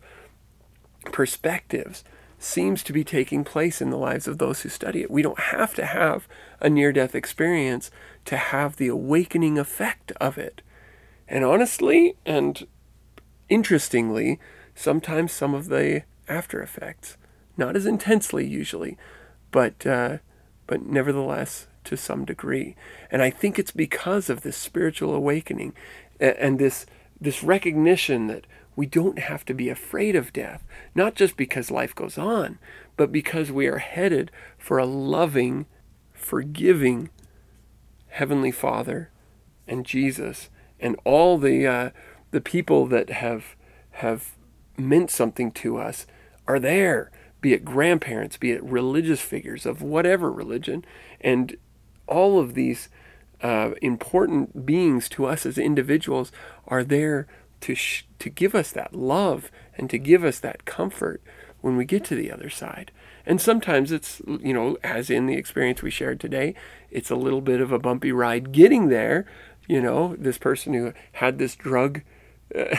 perspectives 1.11 2.03
seems 2.39 2.81
to 2.83 2.93
be 2.93 3.03
taking 3.03 3.43
place 3.43 3.81
in 3.81 3.89
the 3.89 3.97
lives 3.97 4.27
of 4.27 4.37
those 4.37 4.61
who 4.61 4.69
study 4.69 5.01
it. 5.01 5.11
We 5.11 5.21
don't 5.21 5.39
have 5.39 5.75
to 5.75 5.85
have 5.85 6.27
a 6.59 6.69
near 6.69 6.91
death 6.91 7.13
experience 7.13 7.91
to 8.25 8.37
have 8.37 8.77
the 8.77 8.87
awakening 8.87 9.59
effect 9.59 10.13
of 10.21 10.37
it. 10.37 10.61
And 11.27 11.43
honestly 11.43 12.15
and 12.25 12.65
interestingly, 13.49 14.39
sometimes 14.73 15.31
some 15.33 15.53
of 15.53 15.67
the 15.67 16.03
after 16.27 16.61
effects 16.61 17.17
not 17.59 17.75
as 17.75 17.85
intensely 17.85 18.47
usually, 18.47 18.97
but 19.51 19.85
uh, 19.85 20.17
but 20.65 20.83
nevertheless 20.83 21.67
to 21.83 21.97
some 21.97 22.23
degree. 22.25 22.75
And 23.11 23.21
I 23.21 23.29
think 23.29 23.59
it's 23.59 23.71
because 23.71 24.29
of 24.29 24.41
this 24.41 24.55
spiritual 24.55 25.13
awakening 25.13 25.73
and, 26.19 26.35
and 26.37 26.59
this 26.59 26.85
this 27.19 27.43
recognition 27.43 28.27
that 28.27 28.47
we 28.79 28.85
don't 28.85 29.19
have 29.19 29.43
to 29.43 29.53
be 29.53 29.67
afraid 29.67 30.15
of 30.15 30.31
death, 30.31 30.63
not 30.95 31.13
just 31.13 31.35
because 31.35 31.69
life 31.69 31.93
goes 31.93 32.17
on, 32.17 32.57
but 32.95 33.11
because 33.11 33.51
we 33.51 33.67
are 33.67 33.79
headed 33.79 34.31
for 34.57 34.77
a 34.77 34.85
loving, 34.85 35.65
forgiving 36.13 37.09
Heavenly 38.07 38.51
Father 38.51 39.11
and 39.67 39.85
Jesus 39.85 40.49
and 40.79 40.95
all 41.03 41.37
the 41.37 41.67
uh, 41.67 41.89
the 42.31 42.39
people 42.39 42.85
that 42.85 43.09
have 43.09 43.57
have 43.91 44.37
meant 44.77 45.11
something 45.11 45.51
to 45.51 45.75
us 45.75 46.07
are 46.47 46.57
there 46.57 47.11
be 47.41 47.51
it 47.51 47.65
grandparents, 47.65 48.37
be 48.37 48.51
it 48.51 48.63
religious 48.63 49.19
figures 49.19 49.65
of 49.65 49.81
whatever 49.81 50.31
religion, 50.31 50.85
and 51.19 51.57
all 52.07 52.39
of 52.39 52.53
these 52.53 52.87
uh, 53.41 53.71
important 53.81 54.65
beings 54.65 55.09
to 55.09 55.25
us 55.25 55.45
as 55.45 55.57
individuals 55.57 56.31
are 56.65 56.85
there 56.85 57.27
to 57.61 57.75
sh- 57.75 58.05
to 58.19 58.29
give 58.29 58.55
us 58.55 58.71
that 58.71 58.93
love 58.93 59.51
and 59.77 59.89
to 59.89 59.97
give 59.97 60.23
us 60.23 60.39
that 60.39 60.65
comfort 60.65 61.21
when 61.61 61.77
we 61.77 61.85
get 61.85 62.03
to 62.05 62.15
the 62.15 62.31
other 62.31 62.49
side. 62.49 62.91
And 63.25 63.39
sometimes 63.41 63.91
it's 63.91 64.21
you 64.27 64.53
know, 64.53 64.77
as 64.83 65.09
in 65.09 65.25
the 65.25 65.35
experience 65.35 65.81
we 65.81 65.91
shared 65.91 66.19
today, 66.19 66.55
it's 66.89 67.09
a 67.09 67.15
little 67.15 67.41
bit 67.41 67.61
of 67.61 67.71
a 67.71 67.79
bumpy 67.79 68.11
ride 68.11 68.51
getting 68.51 68.89
there. 68.89 69.25
You 69.67 69.81
know, 69.81 70.15
this 70.17 70.37
person 70.37 70.73
who 70.73 70.93
had 71.13 71.37
this 71.37 71.55
drug 71.55 72.01
uh, 72.55 72.75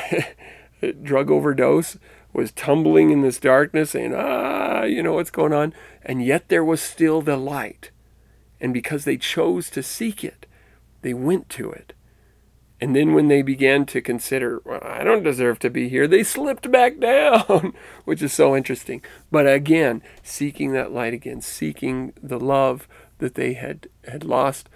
drug 1.03 1.31
overdose 1.31 1.99
was 2.33 2.53
tumbling 2.53 3.11
in 3.11 3.23
this 3.23 3.39
darkness, 3.39 3.91
saying, 3.91 4.15
ah, 4.15 4.85
you 4.85 5.03
know 5.03 5.15
what's 5.15 5.31
going 5.31 5.53
on. 5.53 5.75
And 6.03 6.25
yet 6.25 6.49
there 6.49 6.65
was 6.65 6.81
still 6.81 7.23
the 7.23 7.37
light. 7.37 7.91
And 8.61 8.73
because 8.73 9.05
they 9.05 9.17
chose 9.17 9.71
to 9.71 9.83
seek 9.83 10.23
it, 10.23 10.47
they 11.03 11.15
went 11.15 11.49
to 11.51 11.71
it. 11.71 11.93
And 12.81 12.97
then 12.97 13.13
when 13.13 13.29
they 13.29 13.43
began 13.43 13.85
to 13.87 14.01
consider, 14.01 14.63
well, 14.65 14.81
I 14.83 15.05
don't 15.05 15.23
deserve 15.23 15.59
to 15.61 15.71
be 15.71 15.89
here, 15.89 16.09
they 16.09 16.23
slipped 16.23 16.71
back 16.71 16.99
down, 17.01 17.75
which 18.05 18.23
is 18.23 18.33
so 18.33 18.57
interesting. 18.57 19.03
But 19.31 19.47
again, 19.47 20.03
seeking 20.23 20.73
that 20.73 20.93
light 20.93 21.13
again, 21.13 21.43
seeking 21.43 22.15
the 22.23 22.41
love 22.41 22.89
that 23.19 23.35
they 23.35 23.53
had, 23.53 23.89
had 24.09 24.25
lost, 24.25 24.69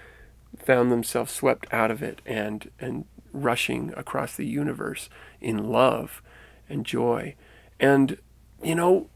found 0.58 0.92
themselves 0.92 1.32
swept 1.32 1.66
out 1.72 1.90
of 1.90 2.02
it 2.02 2.20
and, 2.26 2.70
and 2.78 3.06
rushing 3.32 3.92
across 3.96 4.36
the 4.36 4.46
universe 4.46 5.08
in 5.40 5.70
love 5.70 6.22
and 6.68 6.84
joy. 6.84 7.34
And, 7.80 8.18
you 8.62 8.74
know, 8.74 9.08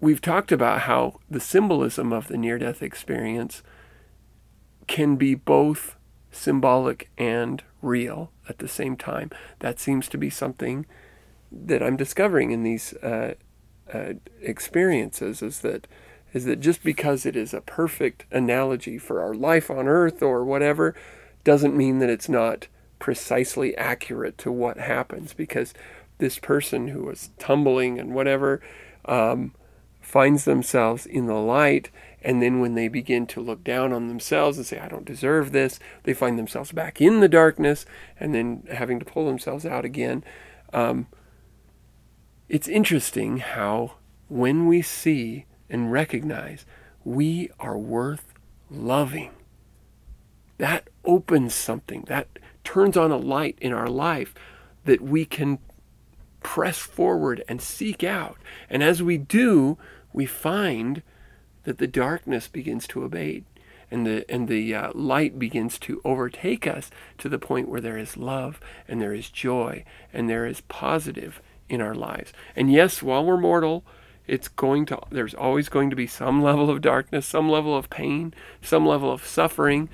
we've 0.00 0.20
talked 0.20 0.52
about 0.52 0.82
how 0.82 1.18
the 1.30 1.40
symbolism 1.40 2.12
of 2.12 2.28
the 2.28 2.36
near 2.36 2.58
death 2.58 2.82
experience 2.82 3.62
can 4.86 5.16
be 5.16 5.34
both 5.34 5.96
symbolic 6.38 7.10
and 7.18 7.62
real 7.82 8.30
at 8.48 8.58
the 8.58 8.68
same 8.68 8.96
time. 8.96 9.30
That 9.58 9.78
seems 9.78 10.08
to 10.08 10.18
be 10.18 10.30
something 10.30 10.86
that 11.50 11.82
I'm 11.82 11.96
discovering 11.96 12.50
in 12.50 12.62
these 12.62 12.94
uh, 12.94 13.34
uh, 13.92 14.14
experiences 14.40 15.42
is 15.42 15.60
that 15.60 15.86
is 16.34 16.44
that 16.44 16.60
just 16.60 16.82
because 16.82 17.24
it 17.24 17.34
is 17.36 17.54
a 17.54 17.62
perfect 17.62 18.26
analogy 18.30 18.98
for 18.98 19.22
our 19.22 19.32
life 19.32 19.70
on 19.70 19.88
earth 19.88 20.22
or 20.22 20.44
whatever 20.44 20.94
doesn't 21.42 21.74
mean 21.74 22.00
that 22.00 22.10
it's 22.10 22.28
not 22.28 22.68
precisely 22.98 23.74
accurate 23.78 24.36
to 24.36 24.52
what 24.52 24.76
happens 24.76 25.32
because 25.32 25.72
this 26.18 26.38
person 26.38 26.88
who 26.88 27.04
was 27.04 27.30
tumbling 27.38 27.98
and 27.98 28.14
whatever 28.14 28.60
um, 29.06 29.54
finds 30.02 30.44
themselves 30.44 31.06
in 31.06 31.26
the 31.26 31.34
light 31.34 31.90
and 32.22 32.42
then 32.42 32.60
when 32.60 32.74
they 32.74 32.88
begin 32.88 33.26
to 33.26 33.40
look 33.40 33.62
down 33.62 33.92
on 33.92 34.08
themselves 34.08 34.56
and 34.56 34.66
say 34.66 34.78
i 34.78 34.88
don't 34.88 35.04
deserve 35.04 35.52
this 35.52 35.78
they 36.04 36.14
find 36.14 36.38
themselves 36.38 36.72
back 36.72 37.00
in 37.00 37.20
the 37.20 37.28
darkness 37.28 37.86
and 38.18 38.34
then 38.34 38.66
having 38.70 38.98
to 38.98 39.04
pull 39.04 39.26
themselves 39.26 39.64
out 39.64 39.84
again. 39.84 40.24
Um, 40.72 41.06
it's 42.48 42.68
interesting 42.68 43.38
how 43.38 43.94
when 44.28 44.66
we 44.66 44.82
see 44.82 45.46
and 45.70 45.92
recognize 45.92 46.64
we 47.04 47.50
are 47.58 47.78
worth 47.78 48.34
loving 48.70 49.30
that 50.58 50.88
opens 51.04 51.54
something 51.54 52.04
that 52.08 52.26
turns 52.64 52.96
on 52.96 53.10
a 53.10 53.16
light 53.16 53.56
in 53.60 53.72
our 53.72 53.88
life 53.88 54.34
that 54.84 55.00
we 55.00 55.24
can 55.24 55.58
press 56.40 56.78
forward 56.78 57.44
and 57.48 57.62
seek 57.62 58.02
out. 58.02 58.36
And 58.68 58.82
as 58.82 59.02
we 59.02 59.18
do 59.18 59.78
we 60.12 60.26
find 60.26 61.02
that 61.64 61.78
the 61.78 61.86
darkness 61.86 62.48
begins 62.48 62.86
to 62.88 63.04
abate 63.04 63.44
and 63.90 64.06
the 64.06 64.30
and 64.30 64.48
the 64.48 64.74
uh, 64.74 64.90
light 64.94 65.38
begins 65.38 65.78
to 65.78 66.00
overtake 66.04 66.66
us 66.66 66.90
to 67.18 67.28
the 67.28 67.38
point 67.38 67.68
where 67.68 67.80
there 67.80 67.98
is 67.98 68.16
love 68.16 68.60
and 68.86 69.00
there 69.00 69.14
is 69.14 69.30
joy 69.30 69.84
and 70.12 70.28
there 70.28 70.46
is 70.46 70.60
positive 70.62 71.40
in 71.68 71.80
our 71.80 71.94
lives. 71.94 72.32
And 72.56 72.72
yes, 72.72 73.02
while 73.02 73.24
we're 73.24 73.36
mortal, 73.36 73.84
it's 74.26 74.48
going 74.48 74.86
to 74.86 75.00
there's 75.10 75.34
always 75.34 75.68
going 75.68 75.90
to 75.90 75.96
be 75.96 76.06
some 76.06 76.42
level 76.42 76.70
of 76.70 76.80
darkness, 76.80 77.26
some 77.26 77.48
level 77.48 77.76
of 77.76 77.90
pain, 77.90 78.34
some 78.62 78.86
level 78.86 79.10
of 79.10 79.26
suffering. 79.26 79.88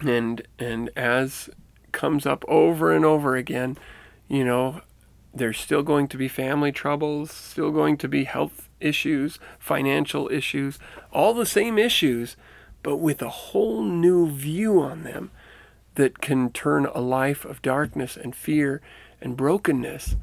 And 0.00 0.42
and 0.58 0.90
as 0.94 1.48
comes 1.92 2.26
up 2.26 2.44
over 2.46 2.94
and 2.94 3.04
over 3.04 3.36
again, 3.36 3.78
you 4.28 4.44
know, 4.44 4.82
there's 5.36 5.58
still 5.58 5.82
going 5.82 6.08
to 6.08 6.16
be 6.16 6.28
family 6.28 6.72
troubles, 6.72 7.30
still 7.30 7.70
going 7.70 7.98
to 7.98 8.08
be 8.08 8.24
health 8.24 8.68
issues, 8.80 9.38
financial 9.58 10.30
issues, 10.30 10.78
all 11.12 11.34
the 11.34 11.46
same 11.46 11.78
issues, 11.78 12.36
but 12.82 12.96
with 12.96 13.20
a 13.20 13.28
whole 13.28 13.82
new 13.82 14.30
view 14.30 14.80
on 14.80 15.02
them 15.02 15.30
that 15.96 16.20
can 16.20 16.50
turn 16.50 16.86
a 16.86 17.00
life 17.00 17.44
of 17.44 17.62
darkness 17.62 18.16
and 18.16 18.34
fear 18.34 18.80
and 19.20 19.36
brokenness 19.36 20.16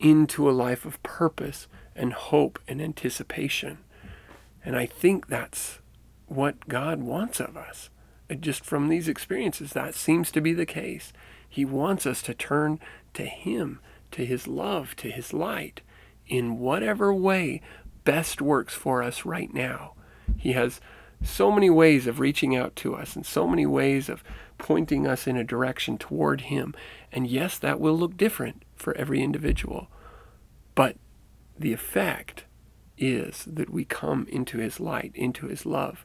into 0.00 0.48
a 0.48 0.52
life 0.52 0.84
of 0.84 1.02
purpose 1.02 1.66
and 1.94 2.12
hope 2.12 2.58
and 2.68 2.80
anticipation. 2.80 3.78
And 4.64 4.76
I 4.76 4.86
think 4.86 5.28
that's 5.28 5.78
what 6.26 6.68
God 6.68 7.02
wants 7.02 7.40
of 7.40 7.56
us. 7.56 7.88
just 8.40 8.64
from 8.64 8.88
these 8.88 9.08
experiences, 9.08 9.72
that 9.72 9.94
seems 9.94 10.30
to 10.32 10.40
be 10.40 10.54
the 10.54 10.64
case. 10.64 11.12
He 11.46 11.66
wants 11.66 12.06
us 12.06 12.22
to 12.22 12.32
turn 12.32 12.80
to 13.12 13.24
Him 13.24 13.80
to 14.12 14.24
His 14.24 14.46
love, 14.46 14.96
to 14.96 15.10
His 15.10 15.32
light, 15.32 15.80
in 16.26 16.58
whatever 16.58 17.12
way 17.12 17.60
best 18.04 18.40
works 18.40 18.74
for 18.74 19.02
us 19.02 19.24
right 19.24 19.52
now. 19.52 19.94
He 20.36 20.52
has 20.52 20.80
so 21.22 21.52
many 21.52 21.70
ways 21.70 22.06
of 22.06 22.20
reaching 22.20 22.56
out 22.56 22.74
to 22.76 22.94
us 22.94 23.14
and 23.14 23.24
so 23.24 23.46
many 23.46 23.66
ways 23.66 24.08
of 24.08 24.24
pointing 24.58 25.06
us 25.06 25.26
in 25.26 25.36
a 25.36 25.44
direction 25.44 25.98
toward 25.98 26.42
Him. 26.42 26.74
And 27.12 27.26
yes, 27.26 27.58
that 27.58 27.80
will 27.80 27.96
look 27.96 28.16
different 28.16 28.64
for 28.74 28.96
every 28.96 29.22
individual. 29.22 29.88
But 30.74 30.96
the 31.58 31.72
effect 31.72 32.44
is 32.98 33.44
that 33.46 33.70
we 33.70 33.84
come 33.84 34.26
into 34.30 34.58
His 34.58 34.80
light, 34.80 35.12
into 35.14 35.46
His 35.46 35.66
love. 35.66 36.04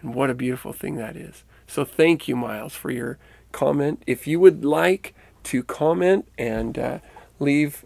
And 0.00 0.14
what 0.14 0.30
a 0.30 0.34
beautiful 0.34 0.72
thing 0.72 0.96
that 0.96 1.16
is. 1.16 1.44
So 1.66 1.84
thank 1.84 2.28
you, 2.28 2.36
Miles, 2.36 2.74
for 2.74 2.90
your 2.90 3.18
comment. 3.52 4.02
If 4.06 4.26
you 4.26 4.40
would 4.40 4.64
like 4.64 5.14
to 5.44 5.62
comment 5.62 6.28
and 6.38 6.78
uh, 6.78 6.98
leave 7.38 7.84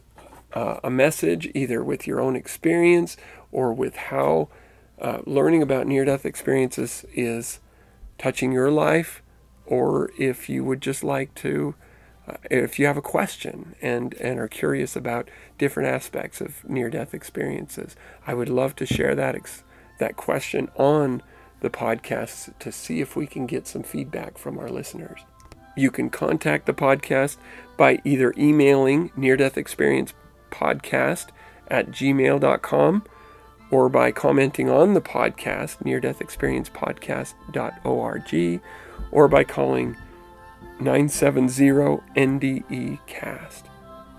uh, 0.52 0.80
a 0.84 0.90
message 0.90 1.50
either 1.54 1.82
with 1.82 2.06
your 2.06 2.20
own 2.20 2.36
experience 2.36 3.16
or 3.50 3.72
with 3.72 3.96
how 3.96 4.48
uh, 5.00 5.20
learning 5.24 5.62
about 5.62 5.86
near 5.86 6.04
death 6.04 6.24
experiences 6.24 7.04
is 7.14 7.60
touching 8.18 8.52
your 8.52 8.70
life, 8.70 9.22
or 9.66 10.10
if 10.18 10.48
you 10.48 10.62
would 10.64 10.80
just 10.80 11.02
like 11.02 11.34
to, 11.34 11.74
uh, 12.28 12.36
if 12.50 12.78
you 12.78 12.86
have 12.86 12.96
a 12.96 13.02
question 13.02 13.74
and, 13.82 14.14
and 14.14 14.38
are 14.38 14.48
curious 14.48 14.94
about 14.94 15.28
different 15.58 15.88
aspects 15.88 16.40
of 16.40 16.68
near 16.68 16.88
death 16.88 17.14
experiences, 17.14 17.96
I 18.26 18.34
would 18.34 18.48
love 18.48 18.76
to 18.76 18.86
share 18.86 19.14
that, 19.14 19.34
ex- 19.34 19.64
that 19.98 20.16
question 20.16 20.70
on 20.76 21.22
the 21.60 21.70
podcast 21.70 22.56
to 22.58 22.70
see 22.70 23.00
if 23.00 23.16
we 23.16 23.26
can 23.26 23.46
get 23.46 23.66
some 23.66 23.82
feedback 23.82 24.36
from 24.36 24.58
our 24.58 24.68
listeners. 24.68 25.20
You 25.76 25.90
can 25.90 26.10
contact 26.10 26.66
the 26.66 26.74
podcast 26.74 27.36
by 27.76 28.00
either 28.04 28.34
emailing 28.36 29.10
near 29.16 29.36
death 29.36 29.56
experience 29.56 30.12
podcast 30.50 31.28
at 31.68 31.90
gmail.com 31.90 33.04
or 33.70 33.88
by 33.88 34.12
commenting 34.12 34.68
on 34.68 34.92
the 34.92 35.00
podcast, 35.00 35.82
near 35.84 35.98
death 35.98 36.20
experience 36.20 36.68
podcast.org, 36.68 38.60
or 39.10 39.28
by 39.28 39.44
calling 39.44 39.96
970 40.78 42.02
NDE 42.14 42.98
cast. 43.06 43.66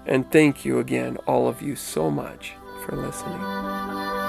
And 0.06 0.30
thank 0.32 0.66
you 0.66 0.80
again, 0.80 1.18
all 1.28 1.48
of 1.48 1.62
you, 1.62 1.76
so 1.76 2.10
much 2.10 2.54
for 2.84 2.96
listening. 2.96 4.23